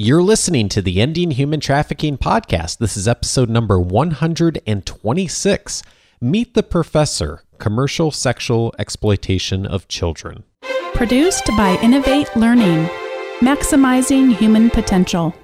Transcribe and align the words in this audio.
You're 0.00 0.22
listening 0.22 0.68
to 0.68 0.80
the 0.80 1.00
Ending 1.00 1.32
Human 1.32 1.58
Trafficking 1.58 2.18
podcast. 2.18 2.78
This 2.78 2.96
is 2.96 3.08
episode 3.08 3.50
number 3.50 3.80
126 3.80 5.82
Meet 6.20 6.54
the 6.54 6.62
Professor 6.62 7.42
Commercial 7.58 8.12
Sexual 8.12 8.76
Exploitation 8.78 9.66
of 9.66 9.88
Children. 9.88 10.44
Produced 10.94 11.48
by 11.56 11.76
Innovate 11.82 12.30
Learning, 12.36 12.88
maximizing 13.40 14.36
human 14.36 14.70
potential. 14.70 15.34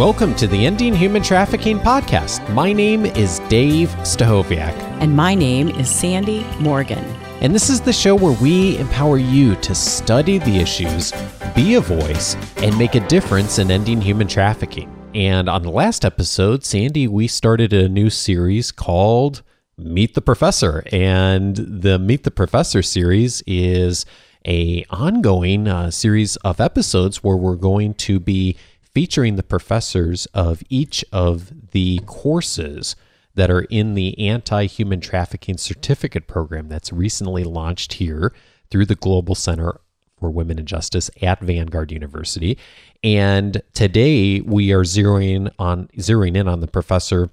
Welcome 0.00 0.34
to 0.36 0.46
the 0.46 0.64
Ending 0.64 0.94
Human 0.94 1.22
Trafficking 1.22 1.78
podcast. 1.78 2.54
My 2.54 2.72
name 2.72 3.04
is 3.04 3.38
Dave 3.50 3.90
Stachowiak. 3.96 4.72
And 4.98 5.14
my 5.14 5.34
name 5.34 5.68
is 5.68 5.90
Sandy 5.90 6.42
Morgan. 6.58 7.04
And 7.42 7.54
this 7.54 7.68
is 7.68 7.82
the 7.82 7.92
show 7.92 8.14
where 8.14 8.32
we 8.40 8.78
empower 8.78 9.18
you 9.18 9.56
to 9.56 9.74
study 9.74 10.38
the 10.38 10.56
issues, 10.56 11.12
be 11.54 11.74
a 11.74 11.82
voice, 11.82 12.34
and 12.62 12.78
make 12.78 12.94
a 12.94 13.06
difference 13.08 13.58
in 13.58 13.70
ending 13.70 14.00
human 14.00 14.26
trafficking. 14.26 14.90
And 15.14 15.50
on 15.50 15.64
the 15.64 15.70
last 15.70 16.06
episode, 16.06 16.64
Sandy, 16.64 17.06
we 17.06 17.28
started 17.28 17.74
a 17.74 17.86
new 17.86 18.08
series 18.08 18.72
called 18.72 19.42
Meet 19.76 20.14
the 20.14 20.22
Professor. 20.22 20.82
And 20.90 21.56
the 21.56 21.98
Meet 21.98 22.24
the 22.24 22.30
Professor 22.30 22.80
series 22.80 23.42
is 23.46 24.06
a 24.46 24.82
ongoing 24.88 25.68
uh, 25.68 25.90
series 25.90 26.36
of 26.36 26.58
episodes 26.58 27.22
where 27.22 27.36
we're 27.36 27.56
going 27.56 27.92
to 27.92 28.18
be 28.18 28.56
featuring 28.92 29.36
the 29.36 29.42
professors 29.42 30.26
of 30.34 30.62
each 30.68 31.04
of 31.12 31.70
the 31.72 32.00
courses 32.06 32.96
that 33.34 33.50
are 33.50 33.62
in 33.62 33.94
the 33.94 34.18
anti 34.18 34.66
human 34.66 35.00
trafficking 35.00 35.56
certificate 35.56 36.26
program 36.26 36.68
that's 36.68 36.92
recently 36.92 37.44
launched 37.44 37.94
here 37.94 38.32
through 38.70 38.86
the 38.86 38.94
Global 38.94 39.34
Center 39.34 39.80
for 40.18 40.30
Women 40.30 40.58
and 40.58 40.68
Justice 40.68 41.10
at 41.22 41.40
Vanguard 41.40 41.90
University. 41.92 42.58
And 43.02 43.62
today 43.72 44.40
we 44.40 44.72
are 44.72 44.82
zeroing 44.82 45.50
on 45.58 45.88
zeroing 45.96 46.36
in 46.36 46.46
on 46.48 46.60
the 46.60 46.66
professor 46.66 47.30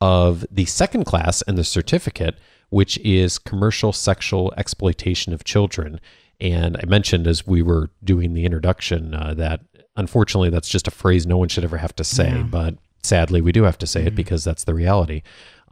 of 0.00 0.44
the 0.50 0.66
second 0.66 1.04
class 1.04 1.42
and 1.42 1.56
the 1.56 1.64
certificate, 1.64 2.38
which 2.68 2.98
is 2.98 3.38
commercial 3.38 3.92
sexual 3.92 4.52
exploitation 4.56 5.32
of 5.32 5.44
children. 5.44 6.00
And 6.38 6.76
I 6.76 6.84
mentioned 6.84 7.26
as 7.26 7.46
we 7.46 7.62
were 7.62 7.90
doing 8.04 8.34
the 8.34 8.44
introduction 8.44 9.14
uh, 9.14 9.32
that 9.34 9.62
unfortunately, 9.96 10.50
that's 10.50 10.68
just 10.68 10.88
a 10.88 10.90
phrase 10.90 11.26
no 11.26 11.36
one 11.36 11.48
should 11.48 11.64
ever 11.64 11.78
have 11.78 11.94
to 11.96 12.04
say. 12.04 12.30
Yeah. 12.30 12.42
But 12.42 12.76
sadly, 13.02 13.40
we 13.40 13.52
do 13.52 13.62
have 13.64 13.78
to 13.78 13.86
say 13.86 14.00
mm-hmm. 14.00 14.08
it 14.08 14.14
because 14.14 14.44
that's 14.44 14.64
the 14.64 14.74
reality. 14.74 15.22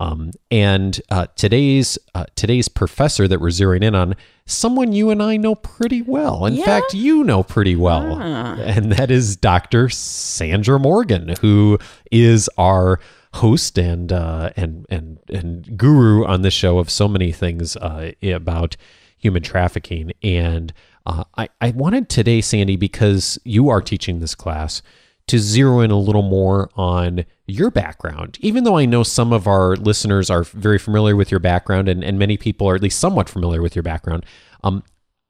Um, 0.00 0.32
and 0.50 1.00
uh, 1.10 1.26
today's 1.36 1.98
uh, 2.14 2.26
today's 2.34 2.68
professor 2.68 3.28
that 3.28 3.40
we're 3.40 3.48
zeroing 3.48 3.84
in 3.84 3.94
on, 3.94 4.16
someone 4.44 4.92
you 4.92 5.10
and 5.10 5.22
I 5.22 5.36
know 5.36 5.54
pretty 5.54 6.02
well. 6.02 6.46
In 6.46 6.54
yeah. 6.54 6.64
fact, 6.64 6.94
you 6.94 7.22
know 7.22 7.44
pretty 7.44 7.76
well, 7.76 8.18
ah. 8.20 8.56
and 8.58 8.90
that 8.92 9.10
is 9.12 9.36
Dr. 9.36 9.88
Sandra 9.88 10.80
Morgan, 10.80 11.36
who 11.40 11.78
is 12.10 12.50
our 12.58 12.98
host 13.34 13.78
and 13.78 14.12
uh, 14.12 14.50
and 14.56 14.84
and 14.90 15.20
and 15.28 15.76
guru 15.78 16.24
on 16.24 16.42
this 16.42 16.54
show 16.54 16.78
of 16.78 16.90
so 16.90 17.06
many 17.06 17.30
things 17.30 17.76
uh, 17.76 18.12
about 18.22 18.76
human 19.16 19.42
trafficking 19.42 20.12
and 20.22 20.72
uh, 21.06 21.24
I, 21.36 21.48
I 21.60 21.70
wanted 21.70 22.08
today, 22.08 22.40
Sandy, 22.40 22.76
because 22.76 23.38
you 23.44 23.68
are 23.68 23.82
teaching 23.82 24.20
this 24.20 24.34
class, 24.34 24.82
to 25.26 25.38
zero 25.38 25.80
in 25.80 25.90
a 25.90 25.98
little 25.98 26.22
more 26.22 26.70
on 26.74 27.24
your 27.46 27.70
background. 27.70 28.36
Even 28.40 28.64
though 28.64 28.76
I 28.76 28.84
know 28.84 29.02
some 29.02 29.32
of 29.32 29.46
our 29.46 29.74
listeners 29.76 30.28
are 30.28 30.44
very 30.44 30.78
familiar 30.78 31.16
with 31.16 31.30
your 31.30 31.40
background, 31.40 31.88
and, 31.88 32.04
and 32.04 32.18
many 32.18 32.36
people 32.36 32.68
are 32.68 32.74
at 32.74 32.82
least 32.82 33.00
somewhat 33.00 33.28
familiar 33.28 33.62
with 33.62 33.74
your 33.74 33.82
background, 33.82 34.26
um, 34.62 34.82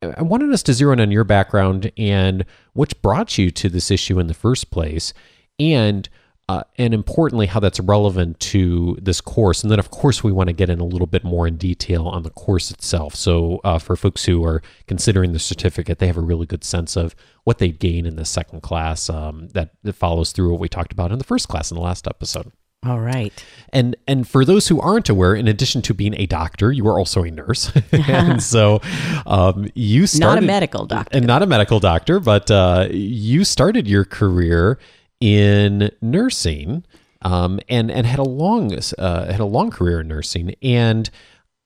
I 0.02 0.22
wanted 0.22 0.52
us 0.52 0.62
to 0.64 0.74
zero 0.74 0.92
in 0.92 1.00
on 1.00 1.10
your 1.10 1.24
background 1.24 1.90
and 1.96 2.44
what 2.72 3.00
brought 3.02 3.38
you 3.38 3.50
to 3.52 3.68
this 3.68 3.90
issue 3.90 4.18
in 4.18 4.26
the 4.26 4.34
first 4.34 4.70
place, 4.70 5.14
and 5.58 6.08
uh, 6.48 6.62
and 6.76 6.92
importantly, 6.92 7.46
how 7.46 7.58
that's 7.58 7.80
relevant 7.80 8.38
to 8.38 8.98
this 9.00 9.20
course. 9.20 9.62
And 9.62 9.70
then, 9.70 9.78
of 9.78 9.90
course, 9.90 10.22
we 10.22 10.30
want 10.30 10.48
to 10.48 10.52
get 10.52 10.68
in 10.68 10.78
a 10.78 10.84
little 10.84 11.06
bit 11.06 11.24
more 11.24 11.46
in 11.46 11.56
detail 11.56 12.06
on 12.06 12.22
the 12.22 12.30
course 12.30 12.70
itself. 12.70 13.14
So, 13.14 13.60
uh, 13.64 13.78
for 13.78 13.96
folks 13.96 14.24
who 14.24 14.44
are 14.44 14.62
considering 14.86 15.32
the 15.32 15.38
certificate, 15.38 16.00
they 16.00 16.06
have 16.06 16.18
a 16.18 16.22
really 16.22 16.44
good 16.44 16.62
sense 16.62 16.96
of 16.96 17.14
what 17.44 17.58
they 17.58 17.70
gain 17.70 18.04
in 18.04 18.16
the 18.16 18.26
second 18.26 18.60
class 18.60 19.08
um, 19.08 19.48
that, 19.54 19.70
that 19.84 19.94
follows 19.94 20.32
through 20.32 20.50
what 20.50 20.60
we 20.60 20.68
talked 20.68 20.92
about 20.92 21.12
in 21.12 21.18
the 21.18 21.24
first 21.24 21.48
class 21.48 21.70
in 21.70 21.76
the 21.76 21.82
last 21.82 22.06
episode. 22.06 22.52
All 22.86 23.00
right. 23.00 23.32
And 23.72 23.96
and 24.06 24.28
for 24.28 24.44
those 24.44 24.68
who 24.68 24.78
aren't 24.80 25.08
aware, 25.08 25.34
in 25.34 25.48
addition 25.48 25.80
to 25.82 25.94
being 25.94 26.14
a 26.20 26.26
doctor, 26.26 26.70
you 26.70 26.86
are 26.86 26.98
also 26.98 27.22
a 27.22 27.30
nurse. 27.30 27.72
and 27.92 28.42
so 28.42 28.82
um, 29.26 29.70
you 29.74 30.06
started 30.06 30.34
not 30.34 30.44
a 30.44 30.46
medical 30.46 30.84
doctor, 30.84 31.16
and 31.16 31.26
not 31.26 31.42
a 31.42 31.46
medical 31.46 31.80
doctor, 31.80 32.20
but 32.20 32.50
uh, 32.50 32.88
you 32.90 33.44
started 33.44 33.88
your 33.88 34.04
career 34.04 34.78
in 35.20 35.90
nursing, 36.00 36.84
um, 37.22 37.60
and 37.68 37.90
and 37.90 38.06
had 38.06 38.18
a 38.18 38.24
long 38.24 38.76
uh, 38.98 39.30
had 39.30 39.40
a 39.40 39.44
long 39.44 39.70
career 39.70 40.00
in 40.00 40.08
nursing, 40.08 40.54
and 40.62 41.10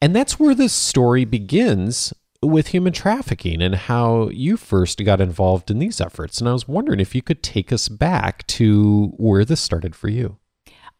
and 0.00 0.14
that's 0.14 0.38
where 0.38 0.54
this 0.54 0.72
story 0.72 1.24
begins 1.24 2.12
with 2.40 2.68
human 2.68 2.92
trafficking 2.92 3.60
and 3.60 3.74
how 3.74 4.28
you 4.28 4.56
first 4.56 5.04
got 5.04 5.20
involved 5.20 5.70
in 5.70 5.80
these 5.80 6.00
efforts. 6.00 6.38
And 6.38 6.48
I 6.48 6.52
was 6.52 6.68
wondering 6.68 7.00
if 7.00 7.14
you 7.14 7.22
could 7.22 7.42
take 7.42 7.72
us 7.72 7.88
back 7.88 8.46
to 8.48 9.12
where 9.16 9.44
this 9.44 9.60
started 9.60 9.96
for 9.96 10.08
you. 10.08 10.36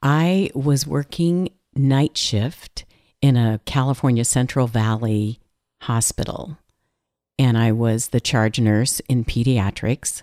I 0.03 0.51
was 0.55 0.87
working 0.87 1.51
night 1.77 2.17
shift 2.17 2.85
in 3.21 3.37
a 3.37 3.61
California 3.65 4.25
Central 4.25 4.67
Valley 4.67 5.41
hospital, 5.83 6.59
and 7.39 7.57
I 7.57 7.73
was 7.73 8.09
the 8.09 8.21
charge 8.21 8.59
nurse 8.59 9.01
in 9.09 9.25
pediatrics. 9.25 10.23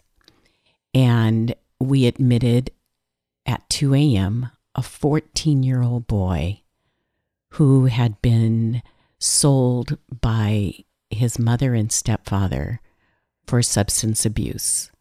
And 0.94 1.56
we 1.80 2.06
admitted 2.06 2.72
at 3.46 3.68
2 3.70 3.94
a.m. 3.94 4.50
a 4.76 4.82
14 4.82 5.64
year 5.64 5.82
old 5.82 6.08
boy 6.08 6.62
who 7.52 7.86
had 7.86 8.22
been 8.22 8.82
sold 9.20 9.98
by 10.22 10.74
his 11.10 11.40
mother 11.40 11.74
and 11.74 11.92
stepfather 11.92 12.82
for 13.48 13.62
substance 13.62 14.26
abuse. 14.26 14.92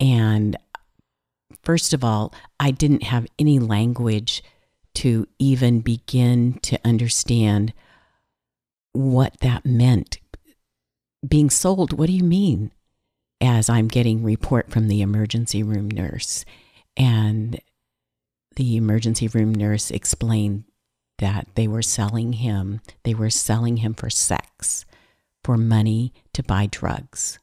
And 0.00 0.56
first 1.62 1.92
of 1.92 2.04
all, 2.04 2.34
I 2.58 2.70
didn't 2.72 3.04
have 3.04 3.26
any 3.38 3.58
language 3.58 4.42
to 4.94 5.26
even 5.38 5.80
begin 5.80 6.58
to 6.62 6.78
understand 6.84 7.72
what 8.92 9.38
that 9.40 9.64
meant. 9.64 10.18
Being 11.26 11.50
sold, 11.50 11.92
what 11.98 12.06
do 12.06 12.12
you 12.12 12.24
mean? 12.24 12.72
As 13.42 13.68
I'm 13.68 13.88
getting 13.88 14.22
report 14.22 14.70
from 14.70 14.88
the 14.88 15.02
emergency 15.02 15.62
room 15.62 15.90
nurse. 15.90 16.44
And 16.96 17.60
the 18.54 18.76
emergency 18.76 19.26
room 19.28 19.52
nurse 19.52 19.90
explained 19.90 20.64
that 21.18 21.48
they 21.56 21.66
were 21.66 21.82
selling 21.82 22.34
him, 22.34 22.80
they 23.02 23.14
were 23.14 23.30
selling 23.30 23.78
him 23.78 23.94
for 23.94 24.08
sex, 24.08 24.84
for 25.42 25.56
money 25.56 26.12
to 26.32 26.42
buy 26.42 26.68
drugs. 26.70 27.38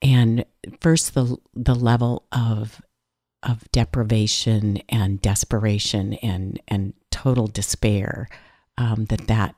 And 0.00 0.44
first 0.80 1.14
the 1.14 1.36
the 1.54 1.74
level 1.74 2.24
of 2.32 2.80
of 3.42 3.70
deprivation 3.72 4.78
and 4.88 5.20
desperation 5.20 6.14
and 6.14 6.60
and 6.68 6.94
total 7.10 7.46
despair 7.46 8.28
um, 8.76 9.06
that 9.06 9.26
that 9.26 9.54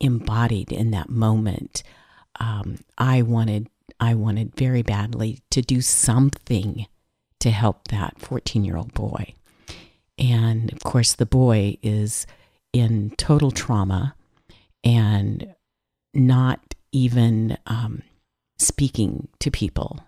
embodied 0.00 0.72
in 0.72 0.90
that 0.90 1.08
moment 1.08 1.82
um, 2.40 2.78
I 2.98 3.22
wanted 3.22 3.68
I 4.00 4.14
wanted 4.14 4.54
very 4.56 4.82
badly 4.82 5.40
to 5.50 5.62
do 5.62 5.80
something 5.80 6.86
to 7.40 7.50
help 7.50 7.88
that 7.88 8.18
14 8.18 8.64
year 8.64 8.76
old 8.76 8.94
boy. 8.94 9.34
And 10.18 10.72
of 10.72 10.80
course, 10.80 11.14
the 11.14 11.26
boy 11.26 11.78
is 11.82 12.26
in 12.72 13.10
total 13.16 13.50
trauma 13.50 14.14
and 14.82 15.54
not 16.12 16.74
even 16.92 17.58
um, 17.66 18.02
speaking 18.58 19.28
to 19.40 19.50
people. 19.50 20.00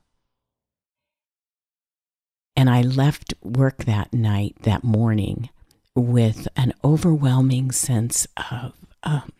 And 2.56 2.70
I 2.70 2.82
left 2.82 3.34
work 3.42 3.84
that 3.84 4.14
night, 4.14 4.56
that 4.62 4.82
morning, 4.82 5.50
with 5.94 6.48
an 6.56 6.72
overwhelming 6.82 7.70
sense 7.72 8.26
of 8.50 8.72
um, 9.02 9.30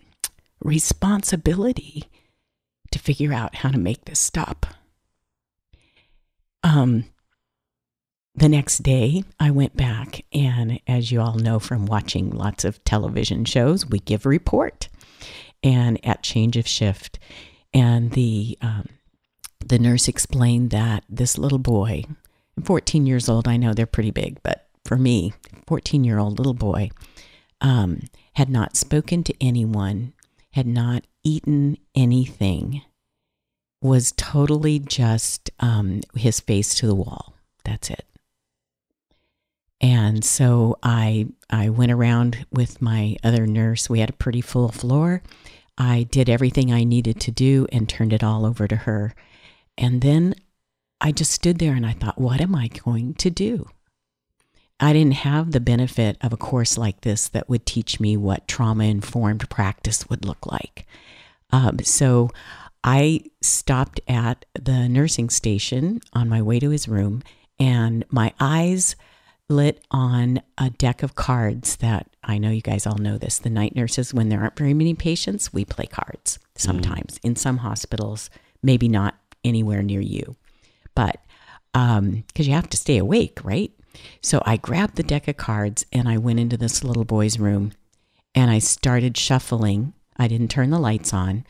responsibility 0.61 2.05
figure 3.07 3.33
out 3.33 3.55
how 3.55 3.71
to 3.71 3.79
make 3.79 4.05
this 4.05 4.19
stop. 4.19 4.67
Um, 6.65 7.05
the 8.35 8.49
next 8.49 8.83
day, 8.83 9.23
I 9.39 9.53
went 9.53 9.77
back, 9.77 10.25
and 10.33 10.81
as 10.89 11.13
you 11.13 11.21
all 11.21 11.37
know 11.37 11.61
from 11.61 11.87
watching 11.87 12.31
lots 12.31 12.65
of 12.65 12.83
television 12.83 13.45
shows, 13.45 13.87
we 13.87 14.01
give 14.01 14.27
a 14.27 14.29
report. 14.29 14.89
And 15.63 16.05
at 16.05 16.25
change 16.25 16.57
of 16.57 16.67
shift, 16.67 17.19
and 17.73 18.11
the 18.13 18.59
um, 18.61 18.89
the 19.65 19.79
nurse 19.79 20.07
explained 20.07 20.71
that 20.71 21.05
this 21.09 21.39
little 21.39 21.59
boy, 21.59 22.05
14 22.63 23.07
years 23.07 23.29
old, 23.29 23.49
I 23.49 23.57
know 23.57 23.73
they're 23.73 23.87
pretty 23.87 24.11
big, 24.11 24.41
but 24.43 24.69
for 24.85 24.97
me, 24.97 25.33
14 25.67 26.05
year 26.05 26.19
old 26.19 26.39
little 26.39 26.55
boy, 26.55 26.91
um, 27.61 28.01
had 28.35 28.51
not 28.51 28.77
spoken 28.77 29.25
to 29.25 29.35
anyone, 29.41 30.13
had 30.53 30.67
not 30.67 31.07
eaten 31.25 31.79
anything, 31.95 32.83
was 33.81 34.13
totally 34.17 34.79
just 34.79 35.51
um, 35.61 36.01
his 36.15 36.41
face 36.41 36.75
to 36.77 36.87
the 36.87 36.95
wall. 36.95 37.35
That's 37.65 37.91
it. 37.91 38.05
And 39.81 40.25
so 40.25 40.79
I 40.83 41.27
I 41.51 41.69
went 41.69 41.93
around 41.93 42.47
with 42.51 42.81
my 42.81 43.17
other 43.23 43.47
nurse. 43.47 43.91
We 43.91 44.01
had 44.01 44.11
a 44.11 44.15
pretty 44.15 44.41
full 44.41 44.71
floor. 44.71 45.23
I 45.77 46.05
did 46.05 46.31
everything 46.31 46.73
I 46.73 46.85
needed 46.85 47.21
to 47.21 47.31
do 47.31 47.67
and 47.71 47.89
turned 47.89 48.13
it 48.13 48.25
all 48.25 48.47
over 48.47 48.67
to 48.67 48.77
her. 48.77 49.15
And 49.77 50.01
then 50.01 50.35
I 51.01 51.13
just 51.13 51.33
stood 51.33 51.59
there 51.59 51.75
and 51.75 51.85
I 51.85 51.93
thought, 51.93 52.19
what 52.19 52.41
am 52.41 52.55
I 52.55 52.69
going 52.69 53.15
to 53.15 53.29
do? 53.29 53.69
I 54.81 54.93
didn't 54.93 55.15
have 55.15 55.53
the 55.53 55.61
benefit 55.61 56.17
of 56.21 56.33
a 56.33 56.39
course 56.39 56.77
like 56.79 57.03
this 57.03 57.29
that 57.29 57.49
would 57.49 57.67
teach 57.67 58.01
me 58.01 58.17
what 58.17 58.49
trauma 58.49 58.85
informed 58.85 59.49
practice 59.49 60.09
would 60.09 60.25
look 60.25 60.47
like. 60.47 60.87
Um, 61.51 61.79
so 61.81 62.31
I 62.87 63.25
stopped 63.43 64.01
at 64.07 64.45
the 64.55 64.89
nursing 64.89 65.29
station 65.29 66.01
on 66.13 66.29
my 66.29 66.41
way 66.41 66.61
to 66.61 66.71
his 66.71 66.87
room, 66.87 67.23
and 67.59 68.05
my 68.11 68.33
eyes 68.39 68.95
lit 69.49 69.85
on 69.91 70.41
a 70.57 70.71
deck 70.71 71.03
of 71.03 71.17
cards 71.17 71.77
that 71.77 72.09
I 72.23 72.39
know 72.39 72.51
you 72.51 72.63
guys 72.63 72.87
all 72.87 72.99
know 72.99 73.19
this. 73.19 73.41
The 73.41 73.51
night 73.51 73.75
nurses, 73.75 74.15
when 74.15 74.29
there 74.29 74.41
aren't 74.41 74.59
very 74.59 74.73
many 74.73 74.95
patients, 74.95 75.53
we 75.53 75.65
play 75.65 75.87
cards 75.87 76.39
sometimes 76.55 77.19
mm. 77.19 77.25
in 77.25 77.37
some 77.37 77.59
hospitals, 77.59 78.31
maybe 78.63 78.89
not 78.89 79.17
anywhere 79.45 79.83
near 79.83 80.01
you, 80.01 80.37
but 80.95 81.21
because 81.73 81.99
um, 81.99 82.25
you 82.37 82.53
have 82.53 82.71
to 82.71 82.77
stay 82.77 82.99
awake, 82.99 83.41
right? 83.45 83.73
So 84.23 84.43
I 84.47 84.57
grabbed 84.57 84.97
the 84.97 85.03
deck 85.03 85.27
of 85.29 85.37
cards 85.37 85.85
and 85.93 86.09
I 86.09 86.19
went 86.19 86.41
into 86.41 86.57
this 86.57 86.85
little 86.85 87.05
boy's 87.05 87.39
room 87.39 87.73
and 88.35 88.51
I 88.51 88.59
started 88.61 89.17
shuffling. 89.17 89.93
I 90.17 90.29
didn't 90.29 90.51
turn 90.51 90.71
the 90.71 90.79
lights 90.79 91.13
on. 91.13 91.45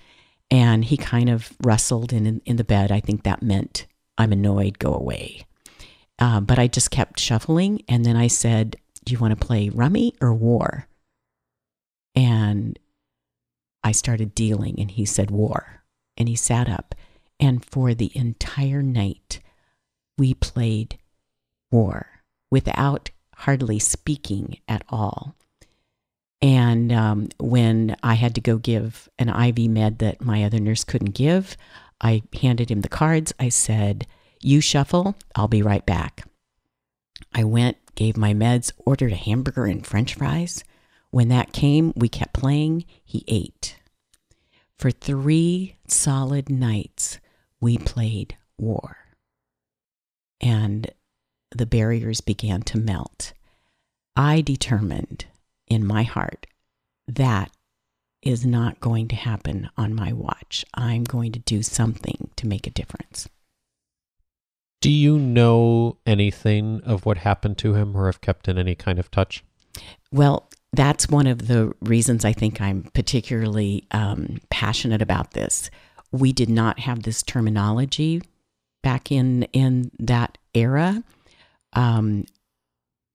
And 0.51 0.85
he 0.85 0.97
kind 0.97 1.29
of 1.29 1.53
rustled 1.63 2.13
in, 2.13 2.41
in 2.45 2.57
the 2.57 2.65
bed. 2.65 2.93
I 2.93 3.01
think 3.01 3.23
that 3.23 3.43
meant, 3.43 3.87
I'm 4.17 4.33
annoyed, 4.33 4.79
go 4.79 4.95
away. 4.95 5.45
Uh, 6.19 6.41
but 6.41 6.59
I 6.59 6.67
just 6.67 6.91
kept 6.91 7.21
shuffling. 7.21 7.83
And 7.89 8.05
then 8.05 8.17
I 8.17 8.29
said, 8.29 8.77
Do 9.05 9.13
you 9.13 9.19
want 9.19 9.39
to 9.39 9.47
play 9.47 9.69
rummy 9.69 10.15
or 10.21 10.33
war? 10.33 10.89
And 12.15 12.79
I 13.85 13.93
started 13.93 14.35
dealing, 14.35 14.81
and 14.81 14.91
he 14.91 15.05
said, 15.05 15.31
War. 15.31 15.83
And 16.17 16.29
he 16.29 16.37
sat 16.37 16.69
up. 16.69 16.95
And 17.39 17.65
for 17.65 17.93
the 17.93 18.11
entire 18.15 18.83
night, 18.83 19.41
we 20.17 20.33
played 20.33 20.99
war 21.71 22.23
without 22.51 23.11
hardly 23.35 23.79
speaking 23.79 24.59
at 24.67 24.83
all. 24.89 25.37
And 26.43 26.93
um, 26.93 27.29
when 27.39 27.97
I 28.03 28.15
had 28.15 28.35
to 28.35 28.41
go 28.41 28.59
give 28.59 29.09
an 29.19 29.29
IV 29.29 29.71
med 29.71 29.99
that 30.01 30.21
my 30.21 30.45
other 30.45 30.61
nurse 30.61 30.85
couldn't 30.85 31.15
give, 31.15 31.57
I 32.01 32.23
handed 32.41 32.71
him 32.71 32.83
the 32.83 32.89
cards. 32.89 33.33
I 33.41 33.49
said, 33.49 34.07
You 34.43 34.61
shuffle, 34.61 35.17
I'll 35.35 35.49
be 35.49 35.63
right 35.63 35.85
back. 35.85 36.25
I 37.35 37.45
went, 37.45 37.79
gave 37.95 38.17
my 38.17 38.35
meds, 38.35 38.73
ordered 38.85 39.13
a 39.13 39.17
hamburger 39.17 39.65
and 39.65 39.87
french 39.87 40.15
fries. 40.15 40.63
When 41.11 41.29
that 41.29 41.53
came, 41.53 41.93
we 41.97 42.09
kept 42.09 42.35
playing. 42.35 42.85
He 43.03 43.25
ate. 43.27 43.77
For 44.79 44.91
three 44.91 45.77
solid 45.89 46.51
nights, 46.51 47.19
we 47.61 47.79
played 47.79 48.37
war. 48.59 48.99
And 50.41 50.91
the 51.51 51.65
barriers 51.65 52.21
began 52.21 52.61
to 52.63 52.79
melt. 52.79 53.33
I 54.15 54.43
determined 54.43 55.25
in 55.67 55.87
my 55.87 56.03
heart 56.03 56.47
that 57.09 57.51
is 58.23 58.45
not 58.45 58.81
going 58.81 59.09
to 59.09 59.17
happen 59.17 59.71
on 59.77 59.95
my 59.95 60.13
watch. 60.13 60.65
I'm 60.75 61.05
going 61.05 61.33
to 61.33 61.39
do 61.39 61.63
something 61.63 62.31
to 62.37 62.47
make 62.47 62.67
a 62.67 62.71
difference. 62.71 63.29
Do 64.81 64.91
you 64.91 65.19
know 65.19 65.99
anything 66.07 66.81
of 66.85 67.07
what 67.07 67.19
happened 67.19 67.59
to 67.59 67.75
him 67.75 67.97
or 67.97 68.07
have 68.07 68.21
kept 68.21 68.49
in 68.49 68.59
any 68.59 68.75
kind 68.75 68.99
of 68.99 69.11
touch? 69.11 69.45
Well, 70.13 70.49
that's 70.73 71.09
one 71.09 71.27
of 71.27 71.47
the 71.47 71.73
reasons 71.81 72.25
I 72.25 72.33
think 72.33 72.61
I'm 72.61 72.85
particularly 72.95 73.87
um, 73.93 74.39
passionate 74.51 75.03
about 75.03 75.33
this. 75.33 75.71
We 76.13 76.33
did 76.33 76.51
not 76.51 76.81
have 76.81 77.03
this 77.03 77.23
terminology 77.23 78.23
back 78.83 79.11
in 79.11 79.45
in 79.53 79.91
that 79.99 80.39
era. 80.55 81.03
Um, 81.73 82.25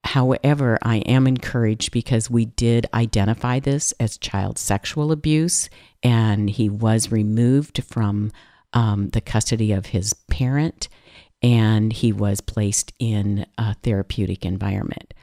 however, 0.04 0.78
I 0.82 0.96
am 0.98 1.26
encouraged 1.26 1.92
because 1.92 2.30
we 2.30 2.46
did 2.46 2.86
identify 2.92 3.60
this 3.60 3.92
as 4.00 4.18
child 4.18 4.58
sexual 4.58 5.12
abuse, 5.12 5.68
and 6.02 6.50
he 6.50 6.68
was 6.68 7.12
removed 7.12 7.82
from 7.84 8.32
um, 8.72 9.08
the 9.10 9.20
custody 9.20 9.72
of 9.72 9.86
his 9.86 10.14
parent, 10.30 10.88
and 11.42 11.92
he 11.92 12.12
was 12.12 12.40
placed 12.40 12.92
in 12.98 13.46
a 13.58 13.74
therapeutic 13.74 14.44
environment. 14.44 15.14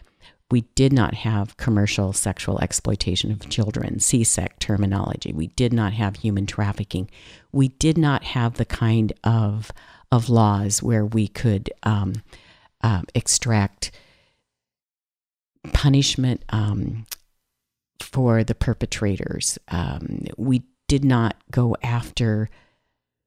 We 0.52 0.62
did 0.74 0.92
not 0.92 1.14
have 1.14 1.58
commercial 1.58 2.12
sexual 2.12 2.60
exploitation 2.60 3.32
of 3.32 3.50
children, 3.50 3.98
CSEC 3.98 4.58
terminology. 4.60 5.32
We 5.32 5.48
did 5.48 5.72
not 5.74 5.94
have 5.94 6.18
human 6.18 6.48
trafficking. 6.48 7.10
We 7.52 7.68
did 7.68 7.98
not 7.98 8.24
have 8.24 8.56
the 8.56 8.66
kind 8.66 9.14
of 9.24 9.72
of 10.12 10.28
laws 10.28 10.82
where 10.82 11.06
we 11.06 11.28
could 11.28 11.70
um, 11.84 12.14
uh, 12.82 13.04
extract 13.14 13.92
punishment 15.74 16.44
um, 16.50 17.06
for 18.02 18.44
the 18.44 18.56
perpetrators. 18.56 19.58
Um, 19.68 20.26
we 20.38 20.64
did 20.88 21.06
not 21.06 21.36
go 21.52 21.76
after 21.84 22.50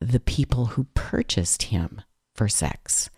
the 0.00 0.20
people 0.20 0.66
who 0.66 0.84
purchased 0.94 1.64
him 1.64 2.02
for 2.34 2.48
sex. 2.48 3.10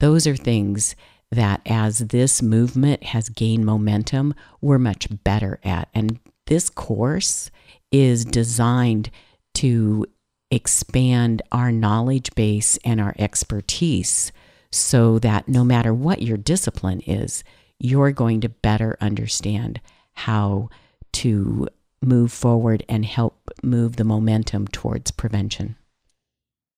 Those 0.00 0.26
are 0.26 0.36
things 0.36 0.94
that, 1.30 1.60
as 1.66 1.98
this 1.98 2.40
movement 2.42 3.04
has 3.04 3.28
gained 3.28 3.64
momentum, 3.64 4.34
we're 4.60 4.78
much 4.78 5.08
better 5.24 5.58
at. 5.64 5.88
And 5.94 6.18
this 6.46 6.70
course 6.70 7.50
is 7.90 8.24
designed 8.24 9.10
to 9.54 10.06
expand 10.50 11.42
our 11.52 11.70
knowledge 11.70 12.34
base 12.34 12.78
and 12.84 13.00
our 13.00 13.14
expertise 13.18 14.32
so 14.70 15.18
that 15.18 15.48
no 15.48 15.64
matter 15.64 15.92
what 15.92 16.22
your 16.22 16.36
discipline 16.36 17.00
is, 17.00 17.42
you're 17.78 18.12
going 18.12 18.40
to 18.40 18.48
better 18.48 18.96
understand 19.00 19.80
how 20.14 20.68
to 21.12 21.68
move 22.02 22.32
forward 22.32 22.84
and 22.88 23.04
help 23.04 23.50
move 23.62 23.96
the 23.96 24.04
momentum 24.04 24.66
towards 24.68 25.10
prevention. 25.10 25.76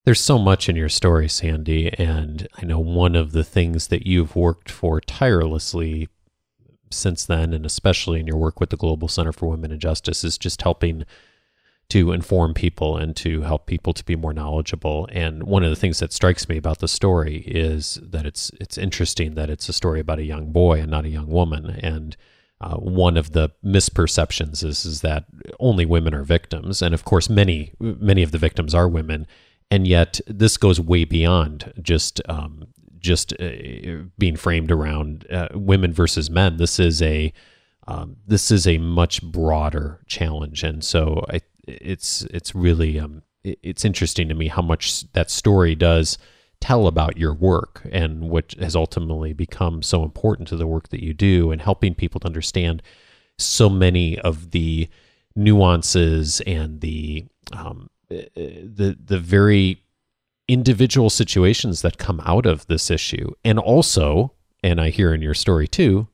There's 0.05 0.21
so 0.21 0.39
much 0.39 0.69
in 0.69 0.77
your 0.77 0.89
story, 0.89 1.29
Sandy, 1.29 1.93
and 1.99 2.49
I 2.57 2.65
know 2.65 2.79
one 2.79 3.15
of 3.15 3.33
the 3.33 3.45
things 3.45 3.89
that 3.89 4.07
you've 4.07 4.35
worked 4.35 4.71
for 4.71 5.01
tirelessly 5.01 6.09
since 6.91 7.25
then, 7.25 7.53
and 7.53 7.67
especially 7.67 8.19
in 8.19 8.27
your 8.27 8.39
work 8.39 8.61
with 8.61 8.71
the 8.71 8.77
Global 8.77 9.09
Center 9.09 9.33
for 9.33 9.51
Women 9.51 9.71
and 9.71 9.81
Justice, 9.81 10.25
is 10.25 10.39
just 10.39 10.63
helping 10.63 11.05
to 11.91 12.13
inform 12.13 12.55
people 12.55 12.97
and 12.97 13.17
to 13.17 13.43
help 13.43 13.67
people 13.67 13.93
to 13.93 14.05
be 14.05 14.17
more 14.17 14.33
knowledgeable. 14.33 15.09
And 15.13 15.43
one 15.43 15.65
of 15.65 15.71
the 15.71 15.77
things 15.77 15.99
that 15.99 16.13
strikes 16.13 16.49
me 16.49 16.57
about 16.57 16.79
the 16.79 16.89
story 16.89 17.39
is 17.47 17.99
that 18.03 18.25
it's 18.25 18.51
it's 18.61 18.79
interesting 18.79 19.35
that 19.35 19.51
it's 19.51 19.69
a 19.69 19.73
story 19.73 20.01
about 20.01 20.21
a 20.21 20.25
young 20.25 20.53
boy 20.53 20.81
and 20.81 20.91
not 20.91 21.05
a 21.05 21.11
young 21.11 21.27
woman. 21.27 21.67
And 21.83 22.17
uh, 22.61 22.77
one 22.77 23.17
of 23.17 23.33
the 23.33 23.51
misperceptions 23.65 24.63
is 24.65 24.85
is 24.85 25.01
that 25.01 25.25
only 25.59 25.85
women 25.85 26.15
are 26.15 26.23
victims, 26.25 26.81
and 26.81 26.95
of 26.95 27.05
course 27.05 27.29
many 27.29 27.73
many 27.81 28.23
of 28.23 28.31
the 28.31 28.39
victims 28.39 28.75
are 28.75 28.89
women. 28.89 29.27
And 29.73 29.87
yet 29.87 30.21
this 30.27 30.57
goes 30.57 30.81
way 30.81 31.05
beyond 31.05 31.73
just 31.83 32.21
um, 32.29 32.69
just 33.01 33.33
uh, 33.41 33.51
being 34.17 34.37
framed 34.37 34.71
around 34.71 35.27
uh, 35.31 35.49
women 35.55 35.93
versus 35.93 36.31
men. 36.31 36.57
This 36.57 36.79
is 36.79 37.03
a 37.03 37.33
um, 37.89 38.17
this 38.27 38.53
is 38.53 38.69
a 38.69 38.79
much 38.79 39.23
broader 39.23 40.01
challenge, 40.07 40.63
and 40.63 40.85
so 40.85 41.25
I 41.29 41.41
it's 41.81 42.23
it's 42.23 42.55
really 42.55 42.99
um, 42.99 43.23
it's 43.43 43.85
interesting 43.85 44.29
to 44.29 44.35
me 44.35 44.49
how 44.49 44.63
much 44.63 45.11
that 45.13 45.31
story 45.31 45.75
does 45.75 46.19
tell 46.61 46.87
about 46.87 47.17
your 47.17 47.33
work 47.33 47.81
and 47.91 48.29
what 48.29 48.53
has 48.61 48.77
ultimately 48.77 49.33
become 49.33 49.83
so 49.83 50.03
important 50.03 50.47
to 50.49 50.57
the 50.57 50.67
work 50.67 50.91
that 50.91 51.03
you 51.03 51.15
do 51.15 51.51
and 51.51 51.63
helping 51.63 51.95
people 51.95 52.21
to 52.21 52.27
understand 52.27 52.83
so 53.39 53.71
many 53.71 54.19
of 54.19 54.51
the 54.51 54.89
nuances 55.35 56.41
and 56.43 56.81
the 56.81 57.27
um, 57.53 57.89
the 58.09 58.97
the 59.03 59.19
very 59.19 59.83
individual 60.49 61.09
situations 61.09 61.83
that 61.83 61.97
come 61.97 62.21
out 62.27 62.45
of 62.45 62.67
this 62.67 62.91
issue 62.91 63.31
and 63.45 63.59
also 63.59 64.33
and 64.63 64.81
I 64.81 64.91
hear 64.91 65.15
in 65.15 65.23
your 65.23 65.35
story 65.35 65.69
too 65.69 66.09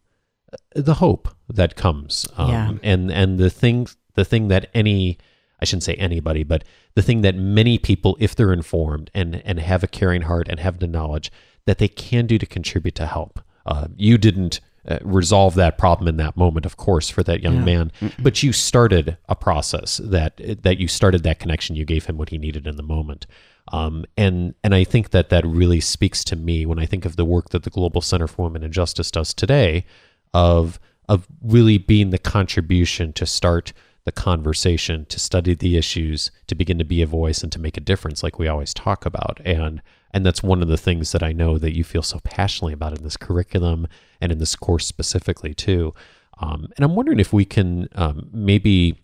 the 0.75 0.95
hope 0.95 1.29
that 1.49 1.75
comes 1.75 2.27
um, 2.37 2.51
yeah. 2.51 2.73
and 2.83 3.11
and 3.11 3.39
the 3.39 3.51
thing 3.51 3.89
the 4.15 4.25
thing 4.25 4.49
that 4.49 4.69
any 4.75 5.19
I 5.61 5.65
shouldn't 5.65 5.85
say 5.85 5.95
anybody, 5.95 6.45
but 6.45 6.65
the 6.95 7.03
thing 7.03 7.23
that 7.23 7.35
many 7.35 7.79
people, 7.79 8.17
if 8.21 8.35
they're 8.35 8.53
informed 8.53 9.11
and 9.15 9.43
and 9.45 9.59
have 9.59 9.83
a 9.83 9.89
caring 9.89 10.23
heart 10.23 10.49
and 10.49 10.61
have 10.61 10.79
the 10.79 10.87
knowledge, 10.87 11.31
that 11.65 11.79
they 11.79 11.89
can 11.89 12.27
do 12.27 12.39
to 12.39 12.47
contribute 12.47 12.95
to 12.97 13.07
help. 13.07 13.41
Uh, 13.65 13.89
you 13.97 14.17
didn't 14.17 14.61
uh, 14.89 14.99
resolve 15.03 15.57
that 15.57 15.77
problem 15.79 16.07
in 16.07 16.17
that 16.17 16.37
moment, 16.37 16.65
of 16.65 16.77
course, 16.77 17.11
for 17.11 17.23
that 17.25 17.43
young 17.43 17.57
yeah. 17.57 17.65
man, 17.65 17.93
but 18.21 18.43
you 18.43 18.53
started 18.53 19.17
a 19.29 19.35
process 19.35 19.97
that 19.99 20.41
that 20.63 20.79
you 20.79 20.87
started 20.87 21.23
that 21.25 21.41
connection. 21.41 21.75
You 21.75 21.85
gave 21.85 22.07
him 22.07 22.17
what 22.17 22.29
he 22.29 22.39
needed 22.39 22.67
in 22.67 22.77
the 22.77 22.83
moment. 22.83 23.27
Um, 23.73 24.05
and 24.17 24.55
and 24.63 24.75
I 24.75 24.85
think 24.85 25.11
that 25.11 25.29
that 25.31 25.45
really 25.45 25.81
speaks 25.81 26.23
to 26.25 26.37
me 26.37 26.67
when 26.67 26.79
I 26.79 26.87
think 26.87 27.05
of 27.05 27.17
the 27.17 27.25
work 27.25 27.51
that 27.51 27.65
the 27.65 27.71
Global 27.71 28.01
Center 28.01 28.29
for 28.29 28.43
Women 28.45 28.63
and 28.63 28.73
Justice 28.73 29.11
does 29.11 29.35
today, 29.35 29.85
of 30.33 30.79
of 31.09 31.27
really 31.43 31.79
being 31.79 32.11
the 32.11 32.19
contribution 32.19 33.13
to 33.15 33.27
start 33.27 33.73
the 34.07 34.13
conversation, 34.13 35.05
to 35.07 35.19
study 35.19 35.53
the 35.53 35.77
issues, 35.77 36.31
to 36.47 36.55
begin 36.55 36.79
to 36.79 36.85
be 36.85 37.03
a 37.03 37.07
voice 37.07 37.43
and 37.43 37.51
to 37.51 37.59
make 37.59 37.77
a 37.77 37.81
difference, 37.81 38.23
like 38.23 38.39
we 38.39 38.47
always 38.47 38.73
talk 38.73 39.05
about. 39.05 39.41
And 39.45 39.83
and 40.13 40.25
that's 40.25 40.45
one 40.45 40.63
of 40.63 40.69
the 40.69 40.79
things 40.79 41.13
that 41.13 41.23
I 41.23 41.33
know 41.33 41.59
that 41.59 41.77
you 41.77 41.85
feel 41.85 42.03
so 42.03 42.21
passionately 42.21 42.73
about 42.73 42.97
in 42.97 43.03
this 43.03 43.17
curriculum 43.17 43.89
and 44.21 44.33
in 44.33 44.39
this 44.39 44.55
course 44.57 44.87
specifically 44.87 45.53
too. 45.53 45.93
Um, 46.39 46.69
and 46.77 46.85
I'm 46.85 46.95
wondering 46.95 47.19
if 47.19 47.33
we 47.33 47.45
can 47.45 47.89
um, 47.97 48.31
maybe 48.33 49.03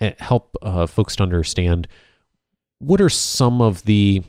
eh, 0.00 0.12
help 0.18 0.56
uh, 0.60 0.86
folks 0.86 1.16
to 1.16 1.22
understand 1.22 1.86
what 2.80 3.00
are 3.00 3.08
some 3.08 3.62
of 3.62 3.84
the 3.84 4.24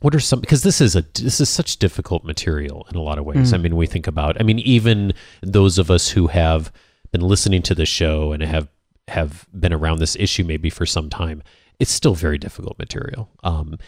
what 0.00 0.14
are 0.14 0.20
some 0.20 0.40
because 0.40 0.62
this 0.62 0.80
is 0.80 0.96
a 0.96 1.02
this 1.02 1.38
is 1.38 1.50
such 1.50 1.76
difficult 1.76 2.24
material 2.24 2.86
in 2.90 2.96
a 2.96 3.02
lot 3.02 3.18
of 3.18 3.26
ways. 3.26 3.52
Mm. 3.52 3.54
I 3.54 3.58
mean, 3.58 3.76
we 3.76 3.86
think 3.86 4.06
about 4.06 4.40
I 4.40 4.42
mean, 4.42 4.58
even 4.60 5.12
those 5.42 5.76
of 5.76 5.90
us 5.90 6.08
who 6.08 6.28
have 6.28 6.72
been 7.12 7.20
listening 7.20 7.60
to 7.62 7.74
the 7.74 7.86
show 7.86 8.32
and 8.32 8.42
have 8.42 8.68
have 9.08 9.46
been 9.58 9.72
around 9.72 9.98
this 9.98 10.16
issue 10.16 10.44
maybe 10.44 10.70
for 10.70 10.86
some 10.86 11.10
time, 11.10 11.42
it's 11.78 11.90
still 11.90 12.14
very 12.14 12.38
difficult 12.38 12.78
material. 12.78 13.30
Um, 13.42 13.78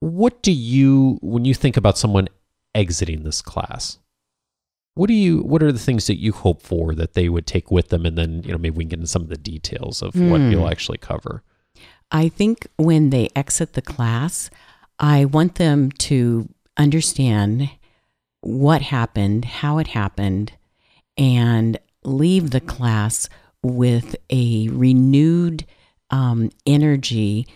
what 0.00 0.42
do 0.42 0.52
you 0.52 1.18
when 1.22 1.44
you 1.44 1.54
think 1.54 1.76
about 1.76 1.98
someone 1.98 2.28
exiting 2.74 3.22
this 3.22 3.40
class? 3.40 3.98
What 4.94 5.08
do 5.08 5.14
you 5.14 5.40
what 5.40 5.62
are 5.62 5.72
the 5.72 5.78
things 5.78 6.06
that 6.06 6.18
you 6.18 6.32
hope 6.32 6.62
for 6.62 6.94
that 6.94 7.14
they 7.14 7.28
would 7.28 7.46
take 7.46 7.70
with 7.70 7.88
them 7.88 8.06
and 8.06 8.16
then, 8.16 8.42
you 8.42 8.52
know, 8.52 8.58
maybe 8.58 8.76
we 8.76 8.84
can 8.84 8.90
get 8.90 8.98
into 9.00 9.08
some 9.08 9.22
of 9.22 9.28
the 9.28 9.36
details 9.36 10.02
of 10.02 10.12
mm. 10.12 10.30
what 10.30 10.40
you'll 10.40 10.66
hmm. 10.66 10.72
actually 10.72 10.98
cover. 10.98 11.42
I 12.10 12.28
think 12.28 12.68
when 12.76 13.10
they 13.10 13.30
exit 13.34 13.72
the 13.72 13.82
class, 13.82 14.50
I 14.98 15.24
want 15.24 15.56
them 15.56 15.90
to 15.90 16.48
understand 16.76 17.70
what 18.40 18.82
happened, 18.82 19.44
how 19.46 19.78
it 19.78 19.88
happened, 19.88 20.52
and 21.16 21.78
leave 22.04 22.50
the 22.50 22.60
class 22.60 23.28
with 23.64 24.14
a 24.30 24.68
renewed 24.68 25.64
um, 26.10 26.50
energy 26.66 27.48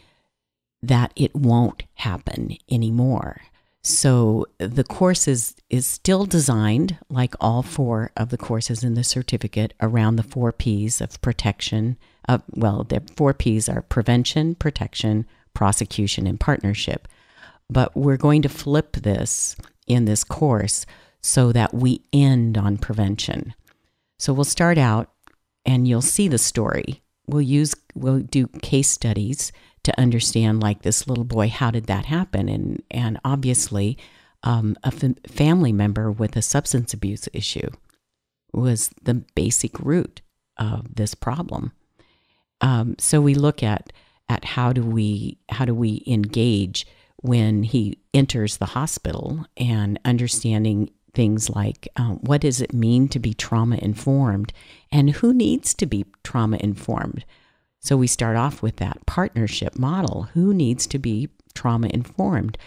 that 0.83 1.13
it 1.15 1.35
won't 1.35 1.85
happen 1.95 2.57
anymore. 2.71 3.43
So 3.83 4.47
the 4.59 4.85
course 4.85 5.29
is, 5.29 5.55
is 5.71 5.87
still 5.87 6.25
designed, 6.25 6.99
like 7.09 7.35
all 7.41 7.63
four 7.63 8.11
of 8.17 8.31
the 8.31 8.37
courses 8.37 8.83
in 8.83 8.95
the 8.95 9.05
certificate, 9.05 9.75
around 9.81 10.17
the 10.17 10.23
four 10.23 10.53
P's 10.53 11.01
of 11.01 11.21
protection, 11.21 11.97
uh, 12.29 12.39
well, 12.51 12.85
the 12.85 13.03
four 13.17 13.33
P's 13.33 13.69
are 13.69 13.83
prevention, 13.83 14.55
protection, 14.55 15.27
prosecution, 15.55 16.27
and 16.27 16.39
partnership. 16.39 17.09
But 17.71 17.97
we're 17.97 18.17
going 18.17 18.43
to 18.43 18.49
flip 18.49 18.93
this 18.93 19.57
in 19.87 20.05
this 20.05 20.25
course 20.25 20.85
so 21.23 21.53
that 21.53 21.73
we 21.73 22.03
end 22.13 22.59
on 22.59 22.79
prevention. 22.79 23.55
So 24.19 24.33
we'll 24.33 24.45
start 24.45 24.79
out 24.79 25.11
and 25.69 25.87
you'll 25.87 26.01
see 26.01 26.29
the 26.29 26.39
story. 26.39 27.03
We'll 27.27 27.43
use 27.43 27.75
we'll 27.95 28.21
do 28.21 28.47
case 28.63 28.89
studies 28.89 29.53
to 29.85 30.01
understand 30.01 30.63
like 30.63 30.83
this 30.83 31.07
little 31.07 31.25
boy 31.25 31.49
how 31.49 31.71
did 31.71 31.87
that 31.87 32.07
happen 32.07 32.49
and 32.49 32.83
and 32.91 33.21
obviously 33.25 33.99
um, 34.45 34.77
a 34.83 34.89
f- 34.89 35.31
family 35.31 35.73
member 35.73 36.11
with 36.11 36.37
a 36.37 36.43
substance 36.43 36.95
abuse 36.95 37.29
issue 37.33 37.69
was 38.53 38.91
the 39.03 39.15
basic 39.35 39.79
root 39.79 40.23
of 40.57 40.95
this 40.95 41.15
problem 41.15 41.73
um, 42.61 42.97
so 42.99 43.21
we 43.21 43.35
look 43.35 43.63
at 43.63 43.93
at 44.29 44.45
how 44.45 44.73
do 44.73 44.83
we 44.83 45.39
how 45.51 45.65
do 45.65 45.75
we 45.75 46.03
engage 46.07 46.87
when 47.21 47.63
he 47.63 47.99
enters 48.15 48.57
the 48.57 48.67
hospital 48.67 49.45
and 49.57 49.99
understanding 50.05 50.91
things 51.15 51.51
like 51.51 51.89
um, 51.97 52.19
what 52.23 52.41
does 52.41 52.61
it 52.61 52.73
mean 52.73 53.09
to 53.09 53.19
be 53.19 53.35
trauma 53.35 53.79
informed 53.81 54.53
and 54.93 55.11
who 55.11 55.33
needs 55.33 55.75
to 55.75 55.87
be 55.87 56.05
trauma 56.23 56.59
informed. 56.61 57.25
So 57.81 57.97
we 57.97 58.07
start 58.07 58.37
off 58.37 58.63
with 58.63 58.77
that 58.77 59.07
partnership 59.07 59.79
model. 59.79 60.29
Who 60.35 60.53
needs 60.53 60.87
to 60.89 60.99
be 60.99 61.29
trauma 61.55 61.89
informed? 61.93 62.59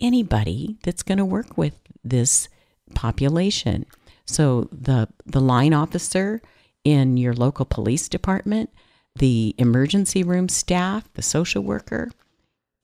Anybody 0.00 0.76
that's 0.82 1.02
going 1.02 1.18
to 1.18 1.24
work 1.24 1.58
with 1.58 1.74
this 2.02 2.48
population. 2.94 3.86
So 4.26 4.68
the 4.72 5.08
the 5.26 5.40
line 5.40 5.74
officer 5.74 6.40
in 6.84 7.16
your 7.16 7.34
local 7.34 7.64
police 7.64 8.08
department 8.08 8.70
the 9.16 9.54
emergency 9.58 10.22
room 10.22 10.48
staff, 10.48 11.12
the 11.14 11.22
social 11.22 11.62
worker, 11.62 12.10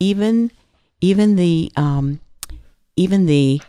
even 0.01 0.51
even 1.01 1.37
the 1.37 1.73
um, 1.77 2.21
even 2.97 3.27
the 3.27 3.61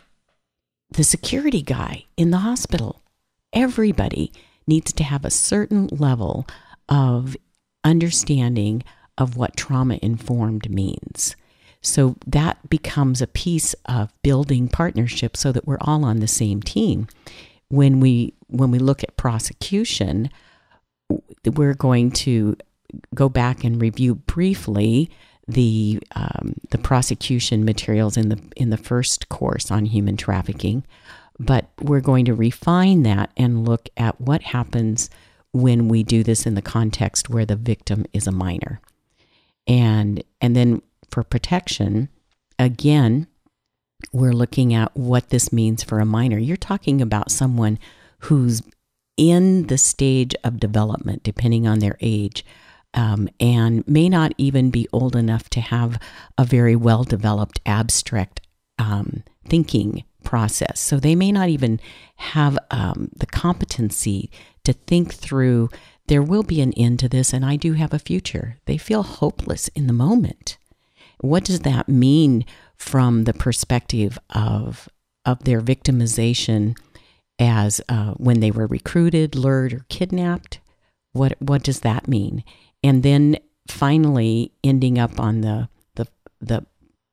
the 0.92 1.04
security 1.04 1.62
guy 1.62 2.06
in 2.18 2.32
the 2.32 2.40
hospital. 2.40 3.02
Everybody 3.54 4.32
needs 4.68 4.94
to 4.94 5.04
have 5.04 5.26
a 5.26 5.32
certain 5.32 5.88
level 5.88 6.48
of 6.88 7.36
understanding 7.84 8.84
of 9.18 9.36
what 9.36 9.58
trauma 9.58 10.00
informed 10.02 10.70
means. 10.70 11.36
So 11.82 12.16
that 12.28 12.70
becomes 12.70 13.22
a 13.22 13.28
piece 13.28 13.74
of 13.86 14.12
building 14.22 14.68
partnership 14.68 15.38
so 15.38 15.52
that 15.52 15.66
we're 15.66 15.78
all 15.82 16.04
on 16.04 16.20
the 16.20 16.28
same 16.28 16.62
team. 16.62 17.08
When 17.70 18.00
we 18.00 18.34
when 18.48 18.72
we 18.72 18.80
look 18.80 19.04
at 19.04 19.16
prosecution, 19.16 20.30
we're 21.46 21.76
going 21.76 22.12
to 22.12 22.58
go 23.14 23.30
back 23.30 23.64
and 23.64 23.82
review 23.82 24.16
briefly 24.16 25.10
the 25.50 26.00
um, 26.16 26.54
the 26.70 26.78
prosecution 26.78 27.66
materials 27.66 28.16
in 28.16 28.30
the 28.30 28.40
in 28.56 28.70
the 28.70 28.78
first 28.78 29.30
course 29.30 29.72
on 29.72 29.86
human 29.86 30.16
trafficking, 30.16 30.84
but 31.40 31.70
we're 31.82 32.02
going 32.02 32.26
to 32.26 32.34
refine 32.34 33.04
that 33.04 33.32
and 33.36 33.68
look 33.68 33.90
at 33.98 34.22
what 34.22 34.44
happens 34.44 35.10
when 35.52 35.88
we 35.88 36.04
do 36.04 36.24
this 36.24 36.46
in 36.46 36.54
the 36.54 36.62
context 36.62 37.30
where 37.30 37.46
the 37.46 37.56
victim 37.56 38.06
is 38.14 38.28
a 38.28 38.32
minor, 38.32 38.80
and 39.68 40.24
and 40.40 40.56
then 40.56 40.82
for 41.10 41.24
protection, 41.24 42.10
again, 42.60 43.26
we're 44.14 44.34
looking 44.34 44.74
at 44.76 44.96
what 44.96 45.30
this 45.30 45.52
means 45.52 45.84
for 45.84 46.00
a 46.00 46.06
minor. 46.06 46.38
You're 46.38 46.58
talking 46.58 47.02
about 47.02 47.32
someone 47.32 47.80
who's 48.20 48.62
in 49.18 49.68
the 49.68 49.78
stage 49.78 50.36
of 50.44 50.60
development, 50.60 51.24
depending 51.24 51.68
on 51.68 51.80
their 51.80 51.98
age, 52.00 52.46
um, 52.94 53.30
and 53.40 53.88
may 53.88 54.10
not 54.10 54.34
even 54.38 54.70
be 54.70 54.88
old 54.92 55.16
enough 55.16 55.50
to 55.52 55.62
have 55.62 56.00
a 56.38 56.46
very 56.46 56.76
well 56.76 57.04
developed 57.04 57.60
abstract 57.66 58.42
um, 58.78 59.24
thinking 59.48 60.04
process. 60.24 60.80
So 60.80 61.00
they 61.00 61.16
may 61.16 61.32
not 61.32 61.50
even 61.50 61.80
have 62.18 62.58
um, 62.72 63.10
the 63.16 63.26
competency 63.26 64.30
to 64.64 64.74
think 64.74 65.14
through 65.14 65.70
there 66.08 66.24
will 66.24 66.44
be 66.44 66.62
an 66.62 66.74
end 66.74 67.00
to 67.00 67.10
this 67.10 67.34
and 67.34 67.46
I 67.46 67.56
do 67.56 67.74
have 67.74 67.94
a 67.94 68.00
future. 68.00 68.58
They 68.66 68.78
feel 68.78 69.04
hopeless 69.04 69.68
in 69.70 69.88
the 69.88 69.94
moment. 69.94 70.58
What 71.22 71.44
does 71.44 71.62
that 71.62 71.90
mean 71.90 72.46
from 72.76 73.26
the 73.26 73.34
perspective 73.34 74.18
of, 74.34 74.90
of 75.26 75.44
their 75.44 75.62
victimization? 75.62 76.76
as 77.40 77.80
uh, 77.88 78.12
when 78.16 78.42
they 78.42 78.52
were 78.52 78.68
recruited, 78.68 79.36
lured, 79.36 79.74
or 79.74 79.86
kidnapped. 79.90 80.60
What 81.14 81.34
what 81.40 81.64
does 81.64 81.80
that 81.80 82.08
mean? 82.08 82.44
And 82.84 83.04
then 83.04 83.38
finally 83.68 84.52
ending 84.64 84.98
up 84.98 85.20
on 85.20 85.42
the 85.42 85.70
the 85.96 86.08
the 86.40 86.66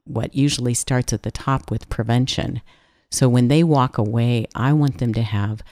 what 0.04 0.34
usually 0.34 0.74
starts 0.74 1.12
at 1.12 1.22
the 1.22 1.30
top 1.30 1.70
with 1.70 1.88
prevention. 1.88 2.62
So 3.10 3.28
when 3.28 3.48
they 3.48 3.62
walk 3.62 3.98
away, 3.98 4.46
I 4.54 4.72
want 4.72 4.98
them 4.98 5.12
to 5.14 5.22
have 5.22 5.62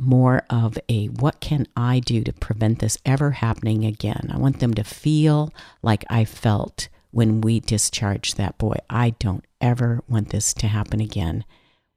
more 0.00 0.42
of 0.48 0.78
a 0.88 1.06
what 1.06 1.40
can 1.40 1.66
I 1.76 2.00
do 2.00 2.24
to 2.24 2.32
prevent 2.32 2.78
this 2.78 2.98
ever 3.04 3.32
happening 3.32 3.84
again? 3.84 4.30
I 4.32 4.38
want 4.38 4.60
them 4.60 4.74
to 4.74 4.84
feel 4.84 5.52
like 5.82 6.04
I 6.08 6.24
felt 6.24 6.88
when 7.10 7.40
we 7.40 7.60
discharged 7.60 8.36
that 8.36 8.58
boy. 8.58 8.76
I 8.88 9.10
don't 9.10 9.44
ever 9.60 10.02
want 10.08 10.30
this 10.30 10.54
to 10.54 10.66
happen 10.66 11.00
again. 11.00 11.44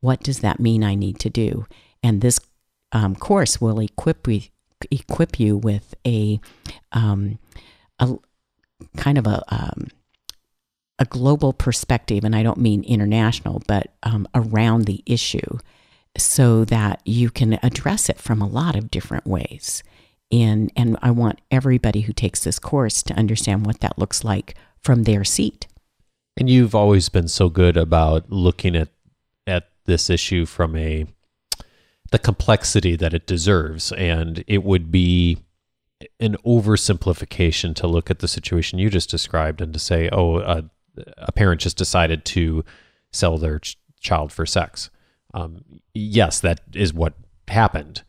What 0.01 0.21
does 0.21 0.39
that 0.39 0.59
mean 0.59 0.83
I 0.83 0.95
need 0.95 1.19
to 1.21 1.29
do? 1.29 1.65
And 2.03 2.21
this 2.21 2.39
um, 2.91 3.15
course 3.15 3.59
will 3.59 3.79
equip 3.79 4.27
you, 4.27 4.41
equip 4.91 5.39
you 5.39 5.57
with 5.57 5.95
a, 6.05 6.39
um, 6.91 7.39
a 7.99 8.15
kind 8.97 9.17
of 9.17 9.27
a, 9.27 9.43
um, 9.49 9.87
a 10.99 11.05
global 11.05 11.53
perspective, 11.53 12.23
and 12.23 12.35
I 12.35 12.43
don't 12.43 12.57
mean 12.57 12.83
international, 12.83 13.61
but 13.67 13.93
um, 14.03 14.27
around 14.33 14.85
the 14.85 15.03
issue 15.05 15.59
so 16.17 16.63
that 16.65 17.01
you 17.05 17.29
can 17.29 17.59
address 17.61 18.09
it 18.09 18.19
from 18.19 18.41
a 18.41 18.47
lot 18.47 18.75
of 18.75 18.91
different 18.91 19.25
ways. 19.25 19.83
in 20.31 20.71
and 20.75 20.97
I 21.01 21.11
want 21.11 21.39
everybody 21.51 22.01
who 22.01 22.13
takes 22.13 22.43
this 22.43 22.59
course 22.59 23.03
to 23.03 23.13
understand 23.13 23.65
what 23.65 23.81
that 23.81 23.99
looks 23.99 24.23
like 24.23 24.55
from 24.81 25.03
their 25.03 25.23
seat. 25.23 25.67
And 26.37 26.49
you've 26.49 26.75
always 26.75 27.09
been 27.09 27.27
so 27.27 27.49
good 27.49 27.77
about 27.77 28.31
looking 28.31 28.75
at 28.75 28.89
at 29.47 29.69
this 29.85 30.09
issue 30.09 30.45
from 30.45 30.75
a 30.75 31.05
the 32.11 32.19
complexity 32.19 32.95
that 32.95 33.13
it 33.13 33.25
deserves. 33.27 33.91
And 33.93 34.43
it 34.47 34.63
would 34.63 34.91
be 34.91 35.39
an 36.19 36.35
oversimplification 36.45 37.73
to 37.75 37.87
look 37.87 38.11
at 38.11 38.19
the 38.19 38.27
situation 38.27 38.79
you 38.79 38.89
just 38.89 39.09
described 39.09 39.61
and 39.61 39.73
to 39.73 39.79
say 39.79 40.09
oh 40.11 40.35
uh, 40.37 40.61
a 41.17 41.31
parent 41.31 41.61
just 41.61 41.77
decided 41.77 42.25
to 42.25 42.63
sell 43.11 43.37
their 43.37 43.59
ch- 43.59 43.77
child 43.99 44.31
for 44.31 44.45
sex. 44.45 44.89
Um, 45.33 45.63
yes 45.93 46.39
that 46.41 46.61
is 46.73 46.93
what 46.93 47.13
happened. 47.47 48.03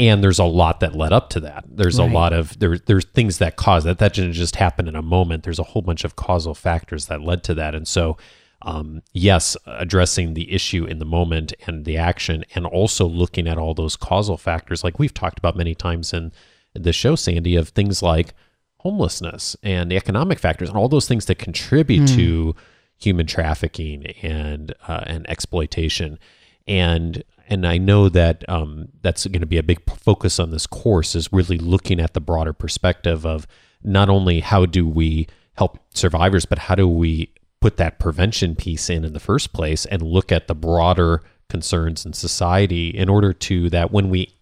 And 0.00 0.22
there's 0.22 0.38
a 0.38 0.44
lot 0.44 0.78
that 0.80 0.94
led 0.94 1.12
up 1.12 1.28
to 1.30 1.40
that. 1.40 1.64
There's 1.68 1.98
Right. 1.98 2.08
a 2.08 2.14
lot 2.14 2.32
of 2.32 2.58
there 2.60 2.78
there's 2.78 3.04
things 3.06 3.38
that 3.38 3.56
cause 3.56 3.82
that. 3.84 3.98
That 3.98 4.14
didn't 4.14 4.34
just 4.34 4.54
happen 4.56 4.86
in 4.86 4.94
a 4.94 5.02
moment. 5.02 5.42
There's 5.42 5.58
a 5.58 5.64
whole 5.64 5.82
bunch 5.82 6.04
of 6.04 6.14
causal 6.14 6.54
factors 6.54 7.06
that 7.06 7.20
led 7.20 7.42
to 7.44 7.54
that. 7.54 7.74
And 7.74 7.86
so 7.86 8.16
um, 8.62 9.02
yes 9.12 9.56
addressing 9.66 10.34
the 10.34 10.52
issue 10.52 10.84
in 10.84 10.98
the 10.98 11.04
moment 11.04 11.52
and 11.66 11.84
the 11.84 11.96
action 11.96 12.44
and 12.54 12.66
also 12.66 13.06
looking 13.06 13.46
at 13.46 13.58
all 13.58 13.74
those 13.74 13.96
causal 13.96 14.36
factors 14.36 14.82
like 14.82 14.98
we've 14.98 15.14
talked 15.14 15.38
about 15.38 15.56
many 15.56 15.74
times 15.74 16.12
in 16.12 16.32
the 16.74 16.92
show 16.92 17.14
sandy 17.14 17.56
of 17.56 17.68
things 17.68 18.02
like 18.02 18.34
homelessness 18.80 19.56
and 19.62 19.90
the 19.90 19.96
economic 19.96 20.38
factors 20.38 20.68
and 20.68 20.78
all 20.78 20.88
those 20.88 21.08
things 21.08 21.26
that 21.26 21.38
contribute 21.38 22.06
to 22.08 22.54
human 22.98 23.26
trafficking 23.26 24.06
and 24.22 24.74
uh, 24.86 25.04
and 25.06 25.28
exploitation. 25.30 26.18
And 26.66 27.22
and 27.48 27.66
I 27.66 27.78
know 27.78 28.08
that 28.10 28.46
um, 28.48 28.88
that's 29.00 29.26
going 29.26 29.40
to 29.40 29.46
be 29.46 29.56
a 29.56 29.62
big 29.62 29.78
focus 29.88 30.38
on 30.38 30.50
this 30.50 30.66
course 30.66 31.14
is 31.14 31.32
really 31.32 31.58
looking 31.58 31.98
at 31.98 32.12
the 32.12 32.20
broader 32.20 32.52
perspective 32.52 33.24
of 33.24 33.46
not 33.82 34.10
only 34.10 34.40
how 34.40 34.66
do 34.66 34.86
we 34.86 35.28
help 35.54 35.78
survivors, 35.94 36.44
but 36.44 36.58
how 36.58 36.74
do 36.74 36.86
we 36.86 37.32
put 37.60 37.76
that 37.76 37.98
prevention 37.98 38.54
piece 38.54 38.88
in 38.88 39.04
in 39.04 39.12
the 39.12 39.20
first 39.20 39.52
place 39.52 39.84
and 39.86 40.02
look 40.02 40.30
at 40.30 40.46
the 40.48 40.54
broader 40.54 41.22
concerns 41.48 42.04
in 42.04 42.12
society 42.12 42.88
in 42.88 43.08
order 43.08 43.32
to 43.32 43.70
that 43.70 43.90
when 43.90 44.10
we 44.10 44.32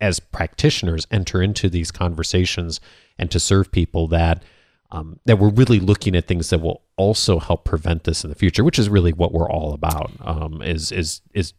as 0.00 0.20
practitioners 0.20 1.06
enter 1.10 1.42
into 1.42 1.68
these 1.68 1.90
conversations 1.90 2.80
and 3.18 3.30
to 3.30 3.40
serve 3.40 3.70
people 3.72 4.06
that 4.08 4.42
um, 4.92 5.18
that 5.24 5.38
we're 5.38 5.50
really 5.50 5.80
looking 5.80 6.14
at 6.14 6.26
things 6.26 6.50
that 6.50 6.60
will 6.60 6.82
also 6.96 7.38
help 7.38 7.64
prevent 7.64 8.04
this 8.04 8.24
in 8.24 8.30
the 8.30 8.36
future, 8.36 8.62
which 8.62 8.78
is 8.78 8.90
really 8.90 9.12
what 9.12 9.32
we're 9.32 9.50
all 9.50 9.72
about. 9.72 10.12
Um, 10.20 10.60
is 10.60 10.92
is 10.92 11.22
is 11.32 11.54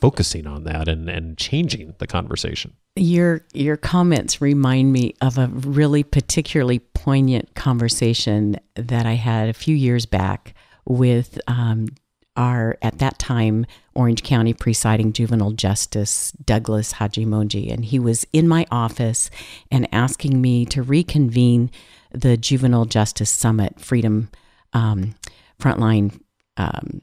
focusing 0.00 0.46
on 0.46 0.64
that 0.64 0.88
and 0.88 1.08
and 1.08 1.36
changing 1.36 1.94
the 1.98 2.06
conversation. 2.06 2.74
Your 2.96 3.44
your 3.52 3.76
comments 3.76 4.40
remind 4.40 4.92
me 4.92 5.14
of 5.20 5.38
a 5.38 5.48
really 5.48 6.02
particularly 6.02 6.78
poignant 6.78 7.54
conversation 7.54 8.56
that 8.74 9.06
I 9.06 9.14
had 9.14 9.48
a 9.48 9.54
few 9.54 9.74
years 9.74 10.06
back 10.06 10.54
with 10.84 11.38
um, 11.46 11.88
our 12.36 12.78
at 12.82 12.98
that 12.98 13.18
time 13.18 13.66
Orange 13.94 14.22
County 14.22 14.54
presiding 14.54 15.12
juvenile 15.12 15.52
justice 15.52 16.32
Douglas 16.44 16.94
Hatchimonji, 16.94 17.72
and 17.72 17.84
he 17.84 17.98
was 17.98 18.26
in 18.32 18.48
my 18.48 18.66
office 18.70 19.30
and 19.70 19.88
asking 19.92 20.40
me 20.40 20.64
to 20.66 20.82
reconvene 20.82 21.70
the 22.12 22.36
Juvenile 22.36 22.86
Justice 22.86 23.30
Summit 23.30 23.80
Freedom 23.80 24.30
um, 24.72 25.14
Frontline 25.60 26.20
um, 26.56 27.02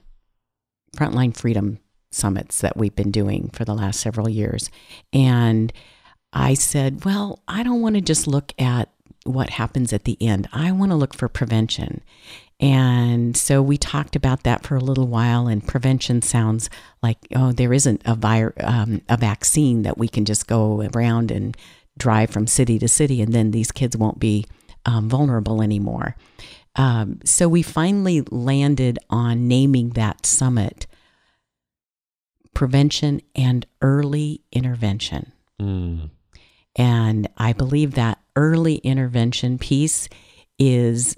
Frontline 0.95 1.35
Freedom 1.35 1.79
summits 2.15 2.61
that 2.61 2.77
we've 2.77 2.95
been 2.95 3.11
doing 3.11 3.49
for 3.53 3.65
the 3.65 3.75
last 3.75 3.99
several 3.99 4.29
years. 4.29 4.69
And 5.13 5.71
I 6.33 6.53
said, 6.53 7.05
well, 7.05 7.41
I 7.47 7.63
don't 7.63 7.81
want 7.81 7.95
to 7.95 8.01
just 8.01 8.27
look 8.27 8.53
at 8.59 8.89
what 9.23 9.51
happens 9.51 9.93
at 9.93 10.03
the 10.03 10.17
end. 10.21 10.47
I 10.53 10.71
want 10.71 10.91
to 10.91 10.95
look 10.95 11.15
for 11.15 11.27
prevention. 11.27 12.01
And 12.59 13.35
so 13.35 13.61
we 13.61 13.77
talked 13.77 14.15
about 14.15 14.43
that 14.43 14.63
for 14.63 14.75
a 14.75 14.83
little 14.83 15.07
while. 15.07 15.47
And 15.47 15.67
prevention 15.67 16.21
sounds 16.21 16.69
like, 17.01 17.17
oh, 17.35 17.51
there 17.51 17.73
isn't 17.73 18.01
a, 18.05 18.15
vir- 18.15 18.53
um, 18.61 19.01
a 19.09 19.17
vaccine 19.17 19.81
that 19.81 19.97
we 19.97 20.07
can 20.07 20.25
just 20.25 20.47
go 20.47 20.87
around 20.93 21.31
and 21.31 21.57
drive 21.97 22.29
from 22.29 22.47
city 22.47 22.77
to 22.79 22.87
city, 22.87 23.21
and 23.21 23.33
then 23.33 23.51
these 23.51 23.71
kids 23.71 23.95
won't 23.95 24.19
be 24.19 24.45
um, 24.85 25.09
vulnerable 25.09 25.61
anymore. 25.61 26.15
Um, 26.75 27.19
so 27.23 27.47
we 27.47 27.61
finally 27.61 28.21
landed 28.31 28.99
on 29.09 29.47
naming 29.47 29.91
that 29.91 30.25
summit 30.25 30.87
prevention 32.55 33.21
and 33.35 33.67
early 33.81 34.41
intervention. 34.51 35.31
Mm. 35.61 36.09
And 36.75 37.27
I 37.37 37.53
believe 37.53 37.93
that 37.93 38.19
early 38.35 38.77
intervention 38.77 39.59
piece 39.59 40.09
is 40.57 41.15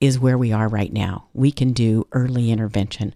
is 0.00 0.18
where 0.18 0.36
we 0.36 0.52
are 0.52 0.68
right 0.68 0.92
now. 0.92 1.28
We 1.32 1.52
can 1.52 1.72
do 1.72 2.08
early 2.10 2.50
intervention. 2.50 3.14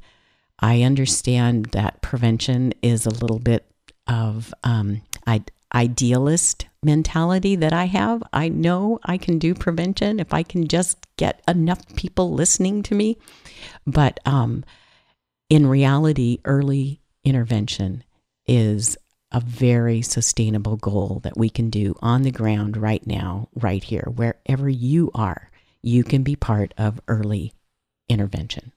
I 0.61 0.83
understand 0.83 1.67
that 1.73 2.01
prevention 2.01 2.73
is 2.81 3.07
a 3.07 3.11
little 3.11 3.41
bit 3.41 3.67
of 4.07 4.55
um, 4.63 5.03
I, 5.27 5.43
idealist 5.75 6.67
mentality 6.85 7.57
that 7.57 7.73
I 7.73 7.87
have. 7.87 8.23
I 8.33 8.49
know 8.49 9.01
I 9.05 9.19
can 9.19 9.41
do 9.41 9.53
prevention 9.53 10.21
if 10.21 10.33
I 10.33 10.45
can 10.45 10.69
just 10.69 10.99
get 11.17 11.43
enough 11.49 11.85
people 11.97 12.33
listening 12.33 12.85
to 12.85 12.95
me. 12.95 13.19
But 13.85 14.21
um, 14.25 14.65
in 15.51 15.67
reality, 15.67 16.39
early 16.45 17.01
intervention 17.27 18.05
is 18.47 18.97
a 19.33 19.41
very 19.41 20.01
sustainable 20.01 20.77
goal 20.77 21.21
that 21.25 21.37
we 21.37 21.51
can 21.51 21.69
do 21.69 21.95
on 22.01 22.23
the 22.23 22.31
ground 22.31 22.77
right 22.77 23.07
now, 23.07 23.49
right 23.55 23.83
here, 23.83 24.09
wherever 24.15 24.69
you 24.69 25.11
are. 25.15 25.51
You 25.83 26.05
can 26.05 26.23
be 26.23 26.37
part 26.37 26.73
of 26.79 27.01
early 27.09 27.53
intervention. 28.09 28.73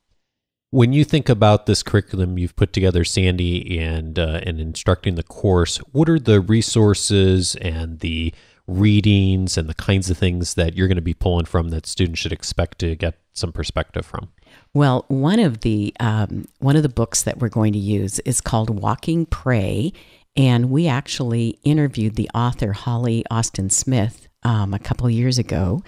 When 0.71 0.91
you 0.91 1.03
think 1.03 1.29
about 1.29 1.65
this 1.65 1.81
curriculum 1.81 2.37
you've 2.37 2.55
put 2.55 2.73
together, 2.73 3.03
Sandy, 3.03 3.79
and 3.79 4.19
uh, 4.19 4.41
and 4.43 4.59
instructing 4.59 5.15
the 5.15 5.23
course, 5.23 5.77
what 5.91 6.09
are 6.09 6.19
the 6.19 6.41
resources 6.41 7.55
and 7.55 7.99
the 7.99 8.33
readings 8.69 9.57
and 9.57 9.67
the 9.69 9.73
kinds 9.73 10.09
of 10.09 10.17
things 10.17 10.53
that 10.53 10.75
you're 10.75 10.87
going 10.87 10.95
to 10.95 11.01
be 11.01 11.13
pulling 11.13 11.45
from 11.45 11.69
that 11.69 11.85
students 11.85 12.19
should 12.19 12.31
expect 12.31 12.79
to 12.79 12.95
get 12.95 13.19
some 13.33 13.51
perspective 13.51 14.05
from? 14.05 14.29
Well, 14.73 15.05
one 15.07 15.39
of 15.39 15.61
the 15.61 15.93
um, 15.99 16.45
one 16.59 16.75
of 16.75 16.83
the 16.83 16.89
books 16.89 17.23
that 17.23 17.39
we're 17.39 17.49
going 17.49 17.73
to 17.73 17.79
use 17.79 18.19
is 18.19 18.41
called 18.41 18.69
Walking 18.69 19.25
Prey, 19.25 19.93
and 20.35 20.69
we 20.69 20.87
actually 20.87 21.59
interviewed 21.63 22.15
the 22.15 22.29
author 22.33 22.73
Holly 22.73 23.23
Austin 23.31 23.69
Smith 23.69 24.27
um, 24.43 24.73
a 24.73 24.79
couple 24.79 25.09
years 25.09 25.37
ago, 25.37 25.83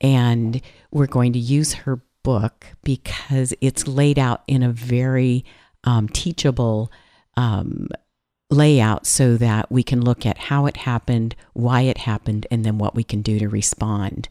and 0.00 0.60
we're 0.90 1.06
going 1.06 1.32
to 1.34 1.38
use 1.38 1.72
her 1.72 2.02
book 2.22 2.66
because 2.84 3.52
it's 3.60 3.86
laid 3.86 4.18
out 4.18 4.42
in 4.46 4.62
a 4.62 4.72
very 4.72 5.44
um, 5.84 6.08
teachable 6.08 6.90
um, 7.36 7.88
layout 8.52 9.06
so 9.06 9.36
that 9.38 9.70
we 9.72 9.82
can 9.82 10.00
look 10.00 10.26
at 10.26 10.38
how 10.38 10.66
it 10.66 10.76
happened, 10.78 11.34
why 11.54 11.82
it 11.82 11.98
happened, 11.98 12.46
and 12.50 12.64
then 12.64 12.78
what 12.78 12.94
we 12.94 13.02
can 13.02 13.22
do 13.22 13.38
to 13.38 13.48
respond. 13.48 14.28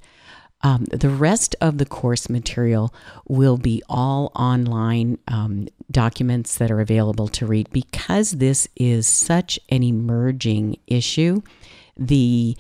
Um, 0.64 0.86
the 0.86 1.10
rest 1.10 1.56
of 1.60 1.80
the 1.80 1.88
course 1.88 2.30
material 2.30 2.94
will 3.28 3.58
be 3.58 3.82
all 3.90 4.32
online 4.36 5.18
um, 5.28 5.68
documents 5.90 6.56
that 6.58 6.70
are 6.70 6.80
available 6.80 7.28
to 7.30 7.48
read 7.48 7.70
because 7.72 8.34
this 8.34 8.68
is 8.76 9.08
such 9.08 9.60
an 9.70 9.84
emerging 9.84 10.78
issue. 10.88 11.42
The 11.98 12.56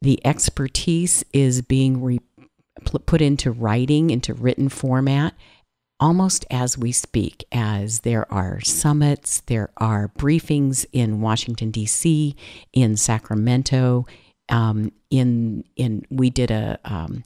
the 0.00 0.24
expertise 0.24 1.24
is 1.32 1.62
being 1.62 2.02
re- 2.02 2.20
put 3.06 3.22
into 3.22 3.50
writing, 3.50 4.10
into 4.10 4.34
written 4.34 4.68
format, 4.68 5.32
almost 6.00 6.44
as 6.50 6.76
we 6.76 6.92
speak, 6.92 7.44
as 7.52 8.00
there 8.00 8.30
are 8.32 8.60
summits, 8.60 9.40
there 9.46 9.70
are 9.76 10.08
briefings 10.18 10.86
in 10.92 11.20
Washington, 11.20 11.70
D.C., 11.70 12.36
in 12.72 12.96
Sacramento. 12.96 14.06
Um, 14.50 14.92
in 15.10 15.64
in 15.76 16.04
we 16.10 16.28
did 16.28 16.50
a 16.50 16.78
um, 16.84 17.24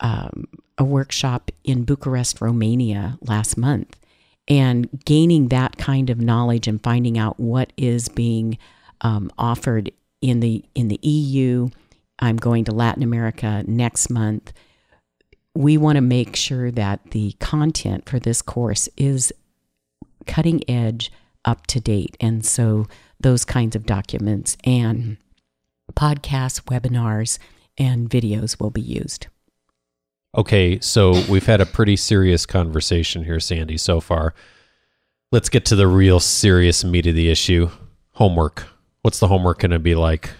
um, 0.00 0.44
a 0.76 0.84
workshop 0.84 1.50
in 1.64 1.84
Bucharest, 1.84 2.40
Romania 2.40 3.18
last 3.22 3.56
month, 3.56 3.96
and 4.46 4.88
gaining 5.04 5.48
that 5.48 5.76
kind 5.76 6.10
of 6.10 6.20
knowledge 6.20 6.68
and 6.68 6.82
finding 6.82 7.18
out 7.18 7.40
what 7.40 7.72
is 7.76 8.08
being 8.08 8.58
um, 9.00 9.30
offered 9.36 9.90
in 10.20 10.40
the 10.40 10.64
in 10.74 10.88
the 10.88 11.00
EU. 11.02 11.68
I'm 12.20 12.36
going 12.36 12.64
to 12.64 12.72
Latin 12.72 13.02
America 13.02 13.64
next 13.66 14.10
month. 14.10 14.52
We 15.58 15.76
want 15.76 15.96
to 15.96 16.00
make 16.00 16.36
sure 16.36 16.70
that 16.70 17.10
the 17.10 17.32
content 17.40 18.08
for 18.08 18.20
this 18.20 18.42
course 18.42 18.88
is 18.96 19.32
cutting 20.24 20.62
edge, 20.70 21.10
up 21.44 21.66
to 21.66 21.80
date, 21.80 22.16
and 22.20 22.46
so 22.46 22.86
those 23.18 23.44
kinds 23.44 23.74
of 23.74 23.84
documents 23.84 24.56
and 24.62 25.16
podcasts, 25.94 26.62
webinars, 26.66 27.40
and 27.76 28.08
videos 28.08 28.60
will 28.60 28.70
be 28.70 28.80
used. 28.80 29.26
Okay, 30.36 30.78
so 30.78 31.20
we've 31.28 31.46
had 31.46 31.60
a 31.60 31.66
pretty 31.66 31.96
serious 31.96 32.46
conversation 32.46 33.24
here, 33.24 33.40
Sandy, 33.40 33.78
so 33.78 33.98
far. 33.98 34.34
Let's 35.32 35.48
get 35.48 35.64
to 35.64 35.74
the 35.74 35.88
real 35.88 36.20
serious 36.20 36.84
meat 36.84 37.08
of 37.08 37.16
the 37.16 37.30
issue 37.30 37.68
homework. 38.12 38.68
What's 39.02 39.18
the 39.18 39.26
homework 39.26 39.58
going 39.58 39.72
to 39.72 39.80
be 39.80 39.96
like? 39.96 40.30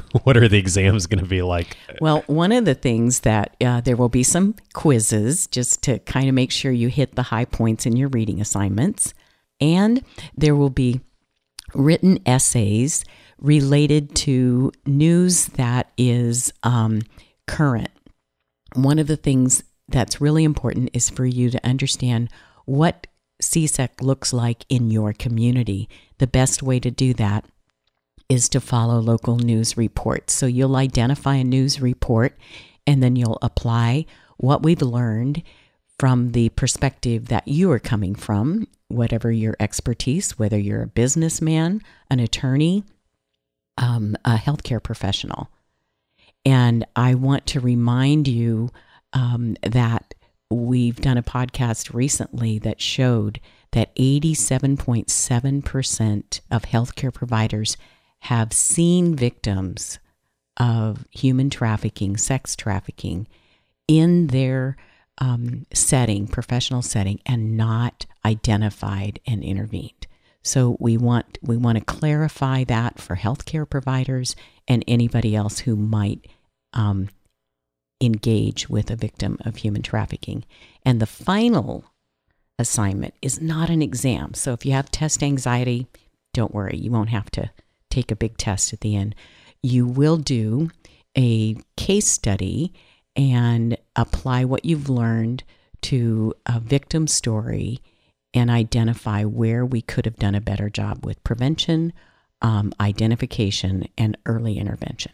what 0.24 0.36
are 0.36 0.48
the 0.48 0.58
exams 0.58 1.06
going 1.06 1.22
to 1.22 1.28
be 1.28 1.42
like? 1.42 1.76
Well, 2.00 2.24
one 2.26 2.52
of 2.52 2.64
the 2.64 2.74
things 2.74 3.20
that 3.20 3.56
uh, 3.60 3.80
there 3.80 3.96
will 3.96 4.08
be 4.08 4.22
some 4.22 4.54
quizzes 4.72 5.46
just 5.46 5.82
to 5.82 5.98
kind 6.00 6.28
of 6.28 6.34
make 6.34 6.50
sure 6.50 6.72
you 6.72 6.88
hit 6.88 7.14
the 7.14 7.24
high 7.24 7.44
points 7.44 7.86
in 7.86 7.96
your 7.96 8.08
reading 8.08 8.40
assignments. 8.40 9.14
And 9.60 10.04
there 10.36 10.56
will 10.56 10.70
be 10.70 11.00
written 11.74 12.18
essays 12.26 13.04
related 13.38 14.14
to 14.14 14.72
news 14.86 15.46
that 15.46 15.90
is 15.96 16.52
um, 16.62 17.02
current. 17.46 17.90
One 18.74 18.98
of 18.98 19.06
the 19.06 19.16
things 19.16 19.64
that's 19.88 20.20
really 20.20 20.44
important 20.44 20.90
is 20.92 21.10
for 21.10 21.26
you 21.26 21.50
to 21.50 21.66
understand 21.66 22.30
what 22.64 23.06
CSEC 23.42 24.00
looks 24.00 24.32
like 24.32 24.64
in 24.68 24.90
your 24.90 25.12
community. 25.12 25.88
The 26.18 26.26
best 26.26 26.62
way 26.62 26.78
to 26.80 26.90
do 26.90 27.12
that 27.14 27.44
is 28.32 28.48
to 28.48 28.60
follow 28.62 28.98
local 28.98 29.36
news 29.36 29.76
reports. 29.76 30.32
So 30.32 30.46
you'll 30.46 30.76
identify 30.76 31.34
a 31.34 31.44
news 31.44 31.82
report 31.82 32.34
and 32.86 33.02
then 33.02 33.14
you'll 33.14 33.38
apply 33.42 34.06
what 34.38 34.62
we've 34.62 34.80
learned 34.80 35.42
from 35.98 36.32
the 36.32 36.48
perspective 36.48 37.28
that 37.28 37.46
you 37.46 37.70
are 37.70 37.78
coming 37.78 38.14
from, 38.14 38.68
whatever 38.88 39.30
your 39.30 39.54
expertise, 39.60 40.38
whether 40.38 40.58
you're 40.58 40.80
a 40.82 40.86
businessman, 40.86 41.82
an 42.10 42.20
attorney, 42.20 42.84
um, 43.76 44.16
a 44.24 44.36
healthcare 44.36 44.82
professional. 44.82 45.50
And 46.46 46.86
I 46.96 47.14
want 47.14 47.44
to 47.48 47.60
remind 47.60 48.28
you 48.28 48.70
um, 49.12 49.58
that 49.62 50.14
we've 50.50 51.02
done 51.02 51.18
a 51.18 51.22
podcast 51.22 51.92
recently 51.92 52.58
that 52.60 52.80
showed 52.80 53.40
that 53.72 53.94
87.7% 53.96 56.40
of 56.50 56.62
healthcare 56.62 57.12
providers 57.12 57.76
have 58.22 58.52
seen 58.52 59.16
victims 59.16 59.98
of 60.56 61.04
human 61.10 61.50
trafficking, 61.50 62.16
sex 62.16 62.54
trafficking 62.54 63.26
in 63.88 64.28
their 64.28 64.76
um, 65.18 65.66
setting, 65.74 66.28
professional 66.28 66.82
setting, 66.82 67.20
and 67.26 67.56
not 67.56 68.06
identified 68.24 69.18
and 69.26 69.42
intervened. 69.42 70.06
So 70.42 70.76
we 70.78 70.96
want 70.96 71.36
we 71.42 71.56
want 71.56 71.78
to 71.78 71.84
clarify 71.84 72.62
that 72.64 73.00
for 73.00 73.16
healthcare 73.16 73.68
providers 73.68 74.36
and 74.68 74.84
anybody 74.86 75.34
else 75.34 75.60
who 75.60 75.74
might 75.74 76.28
um, 76.72 77.08
engage 78.00 78.68
with 78.68 78.88
a 78.90 78.96
victim 78.96 79.36
of 79.44 79.56
human 79.56 79.82
trafficking. 79.82 80.44
And 80.84 81.00
the 81.00 81.06
final 81.06 81.86
assignment 82.56 83.14
is 83.20 83.40
not 83.40 83.68
an 83.68 83.82
exam. 83.82 84.34
So 84.34 84.52
if 84.52 84.64
you 84.64 84.72
have 84.72 84.92
test 84.92 85.24
anxiety, 85.24 85.88
don't 86.32 86.54
worry, 86.54 86.76
you 86.76 86.92
won't 86.92 87.10
have 87.10 87.30
to 87.32 87.50
take 87.92 88.10
a 88.10 88.16
big 88.16 88.36
test 88.36 88.72
at 88.72 88.80
the 88.80 88.96
end. 88.96 89.14
You 89.62 89.86
will 89.86 90.16
do 90.16 90.70
a 91.16 91.56
case 91.76 92.08
study 92.08 92.72
and 93.14 93.76
apply 93.94 94.44
what 94.44 94.64
you've 94.64 94.88
learned 94.88 95.44
to 95.82 96.34
a 96.46 96.58
victim 96.58 97.06
story 97.06 97.80
and 98.34 98.50
identify 98.50 99.24
where 99.24 99.64
we 99.64 99.82
could 99.82 100.06
have 100.06 100.16
done 100.16 100.34
a 100.34 100.40
better 100.40 100.70
job 100.70 101.04
with 101.04 101.22
prevention, 101.22 101.92
um, 102.40 102.72
identification, 102.80 103.86
and 103.98 104.16
early 104.24 104.58
intervention. 104.58 105.12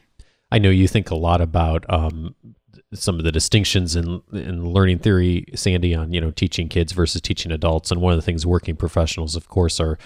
I 0.52 0.58
know 0.58 0.70
you 0.70 0.86
think 0.86 1.10
a 1.10 1.16
lot 1.16 1.40
about 1.40 1.84
um, 1.92 2.36
some 2.94 3.18
of 3.18 3.24
the 3.24 3.32
distinctions 3.32 3.96
in 3.96 4.22
in 4.32 4.64
learning 4.70 5.00
theory, 5.00 5.46
Sandy, 5.54 5.94
on 5.94 6.12
you 6.12 6.20
know 6.20 6.30
teaching 6.30 6.68
kids 6.68 6.92
versus 6.92 7.20
teaching 7.20 7.50
adults, 7.50 7.90
and 7.90 8.00
one 8.00 8.12
of 8.12 8.18
the 8.18 8.22
things 8.22 8.46
working 8.46 8.76
professionals, 8.76 9.34
of 9.34 9.48
course, 9.48 9.80
are 9.80 9.98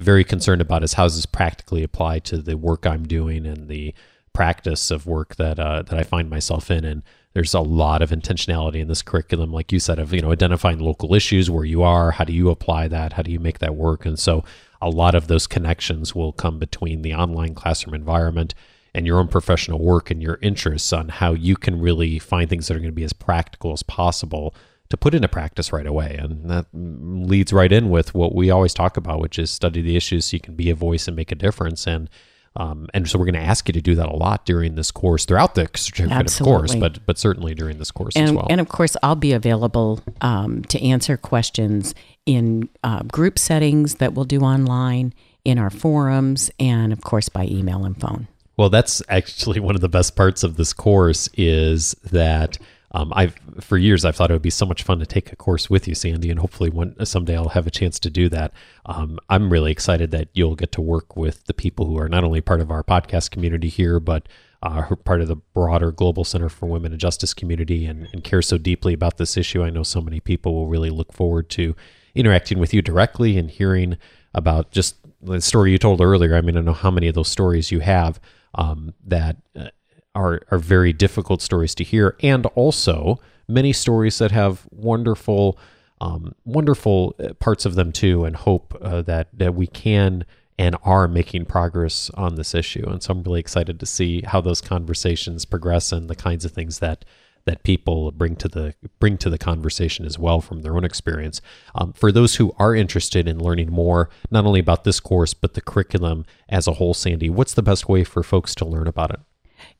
very 0.00 0.24
concerned 0.24 0.60
about 0.60 0.82
is 0.82 0.94
how 0.94 1.04
does 1.04 1.16
this 1.16 1.26
practically 1.26 1.82
apply 1.82 2.18
to 2.20 2.38
the 2.38 2.56
work 2.56 2.86
I'm 2.86 3.06
doing 3.06 3.46
and 3.46 3.68
the 3.68 3.94
practice 4.32 4.90
of 4.90 5.06
work 5.06 5.36
that 5.36 5.58
uh, 5.58 5.82
that 5.82 5.98
I 5.98 6.02
find 6.02 6.30
myself 6.30 6.70
in, 6.70 6.84
and 6.84 7.02
there's 7.34 7.54
a 7.54 7.60
lot 7.60 8.02
of 8.02 8.10
intentionality 8.10 8.80
in 8.80 8.88
this 8.88 9.02
curriculum, 9.02 9.52
like 9.52 9.72
you 9.72 9.78
said, 9.78 9.98
of 9.98 10.12
you 10.12 10.22
know 10.22 10.32
identifying 10.32 10.78
local 10.78 11.14
issues 11.14 11.50
where 11.50 11.64
you 11.64 11.82
are, 11.82 12.12
how 12.12 12.24
do 12.24 12.32
you 12.32 12.50
apply 12.50 12.88
that, 12.88 13.12
how 13.12 13.22
do 13.22 13.30
you 13.30 13.40
make 13.40 13.58
that 13.58 13.76
work, 13.76 14.06
and 14.06 14.18
so 14.18 14.44
a 14.80 14.88
lot 14.88 15.14
of 15.14 15.26
those 15.26 15.46
connections 15.46 16.14
will 16.14 16.32
come 16.32 16.58
between 16.58 17.02
the 17.02 17.14
online 17.14 17.54
classroom 17.54 17.94
environment 17.94 18.54
and 18.94 19.06
your 19.06 19.20
own 19.20 19.28
professional 19.28 19.78
work 19.78 20.10
and 20.10 20.22
your 20.22 20.38
interests 20.42 20.92
on 20.92 21.08
how 21.08 21.32
you 21.32 21.56
can 21.56 21.80
really 21.80 22.18
find 22.18 22.48
things 22.48 22.66
that 22.66 22.76
are 22.76 22.80
going 22.80 22.90
to 22.90 22.94
be 22.94 23.04
as 23.04 23.12
practical 23.12 23.72
as 23.72 23.82
possible 23.82 24.54
to 24.90 24.96
put 24.96 25.14
into 25.14 25.28
practice 25.28 25.72
right 25.72 25.86
away. 25.86 26.16
And 26.18 26.50
that 26.50 26.66
leads 26.72 27.52
right 27.52 27.72
in 27.72 27.90
with 27.90 28.14
what 28.14 28.34
we 28.34 28.50
always 28.50 28.74
talk 28.74 28.96
about, 28.96 29.20
which 29.20 29.38
is 29.38 29.50
study 29.50 29.80
the 29.80 29.96
issues 29.96 30.26
so 30.26 30.34
you 30.34 30.40
can 30.40 30.56
be 30.56 30.68
a 30.68 30.74
voice 30.74 31.06
and 31.06 31.16
make 31.16 31.32
a 31.32 31.36
difference. 31.36 31.86
And 31.86 32.10
um, 32.56 32.88
and 32.92 33.08
so 33.08 33.16
we're 33.16 33.26
going 33.26 33.40
to 33.40 33.48
ask 33.48 33.68
you 33.68 33.72
to 33.74 33.80
do 33.80 33.94
that 33.94 34.08
a 34.08 34.16
lot 34.16 34.44
during 34.44 34.74
this 34.74 34.90
course, 34.90 35.24
throughout 35.24 35.54
the 35.54 35.70
certificate, 35.76 36.18
Absolutely. 36.18 36.52
of 36.52 36.58
course, 36.58 36.74
but 36.74 37.06
but 37.06 37.16
certainly 37.16 37.54
during 37.54 37.78
this 37.78 37.92
course 37.92 38.16
and, 38.16 38.24
as 38.24 38.32
well. 38.32 38.48
And 38.50 38.60
of 38.60 38.68
course, 38.68 38.96
I'll 39.04 39.14
be 39.14 39.32
available 39.32 40.02
um, 40.20 40.64
to 40.64 40.84
answer 40.84 41.16
questions 41.16 41.94
in 42.26 42.68
uh, 42.82 43.04
group 43.04 43.38
settings 43.38 43.96
that 43.96 44.14
we'll 44.14 44.24
do 44.24 44.40
online, 44.40 45.14
in 45.44 45.58
our 45.58 45.70
forums, 45.70 46.50
and 46.58 46.92
of 46.92 47.02
course 47.02 47.28
by 47.28 47.44
email 47.44 47.84
and 47.84 47.98
phone. 48.00 48.26
Well, 48.56 48.68
that's 48.68 49.00
actually 49.08 49.60
one 49.68 49.76
of 49.76 49.80
the 49.80 49.88
best 49.88 50.16
parts 50.16 50.42
of 50.42 50.56
this 50.56 50.72
course 50.72 51.28
is 51.36 51.94
that 52.10 52.58
um, 52.92 53.12
I've 53.14 53.34
for 53.60 53.78
years 53.78 54.04
I've 54.04 54.16
thought 54.16 54.30
it 54.30 54.34
would 54.34 54.42
be 54.42 54.50
so 54.50 54.66
much 54.66 54.82
fun 54.82 54.98
to 54.98 55.06
take 55.06 55.32
a 55.32 55.36
course 55.36 55.70
with 55.70 55.86
you, 55.86 55.94
Sandy, 55.94 56.30
and 56.30 56.40
hopefully 56.40 56.70
one 56.70 56.94
someday 57.06 57.36
I'll 57.36 57.50
have 57.50 57.66
a 57.66 57.70
chance 57.70 57.98
to 58.00 58.10
do 58.10 58.28
that. 58.30 58.52
Um, 58.86 59.18
I'm 59.28 59.52
really 59.52 59.72
excited 59.72 60.10
that 60.10 60.28
you'll 60.32 60.56
get 60.56 60.72
to 60.72 60.80
work 60.80 61.16
with 61.16 61.44
the 61.44 61.54
people 61.54 61.86
who 61.86 61.98
are 61.98 62.08
not 62.08 62.24
only 62.24 62.40
part 62.40 62.60
of 62.60 62.70
our 62.70 62.82
podcast 62.82 63.30
community 63.30 63.68
here, 63.68 64.00
but 64.00 64.28
uh, 64.62 64.94
part 65.04 65.20
of 65.20 65.28
the 65.28 65.36
broader 65.36 65.90
Global 65.90 66.24
Center 66.24 66.48
for 66.48 66.66
Women 66.66 66.92
and 66.92 67.00
Justice 67.00 67.32
community, 67.32 67.86
and, 67.86 68.08
and 68.12 68.22
care 68.22 68.42
so 68.42 68.58
deeply 68.58 68.92
about 68.92 69.16
this 69.16 69.36
issue. 69.36 69.62
I 69.62 69.70
know 69.70 69.82
so 69.82 70.00
many 70.00 70.20
people 70.20 70.54
will 70.54 70.66
really 70.66 70.90
look 70.90 71.12
forward 71.12 71.48
to 71.50 71.74
interacting 72.14 72.58
with 72.58 72.74
you 72.74 72.82
directly 72.82 73.38
and 73.38 73.50
hearing 73.50 73.96
about 74.34 74.70
just 74.70 74.96
the 75.22 75.40
story 75.40 75.72
you 75.72 75.78
told 75.78 76.00
earlier. 76.00 76.34
I 76.34 76.40
mean, 76.40 76.56
I 76.56 76.60
know 76.60 76.72
how 76.72 76.90
many 76.90 77.08
of 77.08 77.14
those 77.14 77.28
stories 77.28 77.70
you 77.70 77.80
have 77.80 78.20
um, 78.54 78.94
that 79.06 79.36
uh, 79.56 79.68
are 80.14 80.40
are 80.50 80.58
very 80.58 80.92
difficult 80.92 81.42
stories 81.42 81.74
to 81.76 81.84
hear, 81.84 82.16
and 82.22 82.46
also 82.54 83.20
many 83.48 83.72
stories 83.72 84.18
that 84.18 84.30
have 84.30 84.66
wonderful, 84.70 85.58
um, 86.00 86.34
wonderful 86.44 87.14
uh, 87.18 87.32
parts 87.34 87.64
of 87.64 87.74
them 87.74 87.92
too, 87.92 88.24
and 88.24 88.36
hope 88.36 88.76
uh, 88.80 89.02
that 89.02 89.28
that 89.32 89.54
we 89.54 89.66
can 89.66 90.24
and 90.58 90.76
are 90.84 91.08
making 91.08 91.46
progress 91.46 92.10
on 92.10 92.34
this 92.34 92.54
issue. 92.54 92.86
And 92.86 93.02
so 93.02 93.12
I'm 93.12 93.22
really 93.22 93.40
excited 93.40 93.80
to 93.80 93.86
see 93.86 94.20
how 94.26 94.42
those 94.42 94.60
conversations 94.60 95.46
progress 95.46 95.90
and 95.90 96.10
the 96.10 96.14
kinds 96.14 96.44
of 96.44 96.52
things 96.52 96.80
that 96.80 97.04
that 97.46 97.62
people 97.62 98.10
bring 98.12 98.36
to 98.36 98.48
the 98.48 98.74
bring 98.98 99.16
to 99.18 99.30
the 99.30 99.38
conversation 99.38 100.04
as 100.04 100.18
well 100.18 100.40
from 100.40 100.60
their 100.60 100.76
own 100.76 100.84
experience. 100.84 101.40
Um, 101.74 101.94
for 101.94 102.12
those 102.12 102.36
who 102.36 102.54
are 102.58 102.74
interested 102.74 103.26
in 103.26 103.42
learning 103.42 103.72
more, 103.72 104.10
not 104.30 104.44
only 104.44 104.60
about 104.60 104.84
this 104.84 105.00
course 105.00 105.32
but 105.32 105.54
the 105.54 105.62
curriculum 105.62 106.26
as 106.48 106.66
a 106.66 106.74
whole, 106.74 106.94
Sandy, 106.94 107.30
what's 107.30 107.54
the 107.54 107.62
best 107.62 107.88
way 107.88 108.04
for 108.04 108.22
folks 108.22 108.54
to 108.56 108.66
learn 108.66 108.86
about 108.86 109.12
it? 109.12 109.20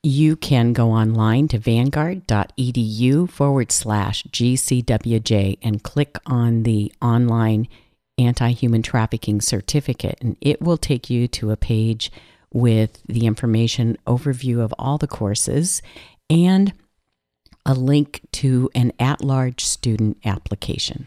You 0.02 0.36
can 0.36 0.72
go 0.72 0.90
online 0.90 1.48
to 1.48 1.58
vanguard.edu 1.58 3.30
forward 3.30 3.72
slash 3.72 4.24
GCWJ 4.24 5.58
and 5.62 5.82
click 5.82 6.16
on 6.26 6.62
the 6.62 6.92
online 7.02 7.68
anti 8.18 8.50
human 8.52 8.82
trafficking 8.82 9.40
certificate, 9.40 10.18
and 10.20 10.36
it 10.40 10.60
will 10.60 10.76
take 10.76 11.10
you 11.10 11.28
to 11.28 11.50
a 11.50 11.56
page 11.56 12.10
with 12.52 13.02
the 13.06 13.26
information 13.26 13.96
overview 14.06 14.60
of 14.60 14.74
all 14.78 14.98
the 14.98 15.06
courses 15.06 15.82
and 16.28 16.72
a 17.64 17.74
link 17.74 18.20
to 18.32 18.70
an 18.74 18.92
at 18.98 19.22
large 19.22 19.64
student 19.64 20.16
application. 20.24 21.06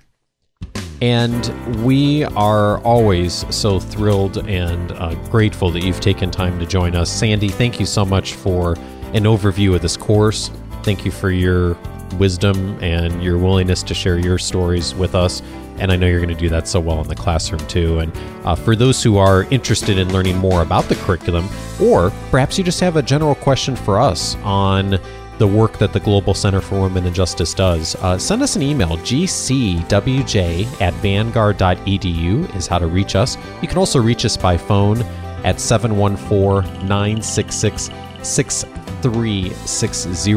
And 1.02 1.84
we 1.84 2.24
are 2.24 2.80
always 2.80 3.46
so 3.54 3.80
thrilled 3.80 4.38
and 4.48 4.92
uh, 4.94 5.16
grateful 5.30 5.70
that 5.72 5.84
you've 5.84 6.00
taken 6.00 6.32
time 6.32 6.60
to 6.60 6.66
join 6.66 6.96
us. 6.96 7.12
Sandy, 7.12 7.50
thank 7.50 7.80
you 7.80 7.86
so 7.86 8.06
much 8.06 8.34
for 8.34 8.74
an 9.14 9.24
overview 9.24 9.76
of 9.76 9.82
this 9.82 9.98
course. 9.98 10.50
Thank 10.84 11.06
you 11.06 11.12
for 11.12 11.30
your 11.30 11.78
wisdom 12.18 12.78
and 12.82 13.24
your 13.24 13.38
willingness 13.38 13.84
to 13.84 13.94
share 13.94 14.18
your 14.18 14.38
stories 14.38 14.94
with 14.96 15.16
us. 15.16 15.42
And 15.80 15.92
I 15.92 15.96
know 15.96 16.08
you're 16.08 16.22
going 16.22 16.30
to 16.30 16.40
do 16.40 16.50
that 16.50 16.68
so 16.68 16.80
well 16.80 17.02
in 17.02 17.08
the 17.08 17.16
classroom 17.16 17.66
too. 17.68 18.00
And 18.00 18.12
uh, 18.46 18.56
for 18.56 18.76
those 18.76 19.02
who 19.02 19.18
are 19.18 19.44
interested 19.46 19.98
in 19.98 20.12
learning 20.14 20.38
more 20.38 20.62
about 20.62 20.86
the 20.86 20.96
curriculum, 20.96 21.50
or 21.82 22.12
perhaps 22.30 22.58
you 22.58 22.64
just 22.64 22.80
have 22.80 22.96
a 22.96 23.02
general 23.02 23.36
question 23.36 23.76
for 23.76 24.00
us 24.00 24.36
on 24.38 25.00
the 25.38 25.48
work 25.48 25.78
that 25.80 25.94
the 25.94 26.00
Global 26.00 26.34
Center 26.34 26.62
for 26.62 26.82
Women 26.82 27.06
and 27.06 27.16
Justice 27.16 27.54
does, 27.54 27.96
uh, 27.96 28.18
send 28.18 28.42
us 28.42 28.56
an 28.56 28.62
email. 28.62 28.98
gcwj 28.98 30.82
at 30.82 30.94
vanguard.edu 30.96 32.56
is 32.56 32.68
how 32.68 32.80
to 32.80 32.88
reach 32.88 33.16
us. 33.16 33.38
You 33.62 33.68
can 33.68 33.78
also 33.78 34.00
reach 34.00 34.26
us 34.26 34.38
by 34.38 34.58
phone 34.58 35.02
at 35.44 35.60
714 35.60 36.88
966 36.88 37.90
6360 38.22 40.34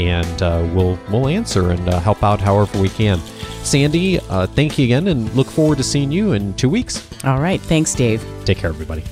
and 0.00 0.42
uh, 0.42 0.68
we'll 0.72 0.96
we'll 1.10 1.28
answer 1.28 1.72
and 1.72 1.88
uh, 1.88 1.98
help 2.00 2.22
out 2.22 2.40
however 2.40 2.80
we 2.80 2.88
can. 2.88 3.18
Sandy, 3.64 4.20
uh, 4.20 4.46
thank 4.46 4.78
you 4.78 4.84
again 4.84 5.08
and 5.08 5.32
look 5.34 5.48
forward 5.48 5.78
to 5.78 5.84
seeing 5.84 6.12
you 6.12 6.32
in 6.32 6.54
two 6.54 6.68
weeks. 6.68 7.08
All 7.24 7.40
right. 7.40 7.60
Thanks, 7.60 7.94
Dave. 7.94 8.24
Take 8.44 8.58
care, 8.58 8.70
everybody. 8.70 9.02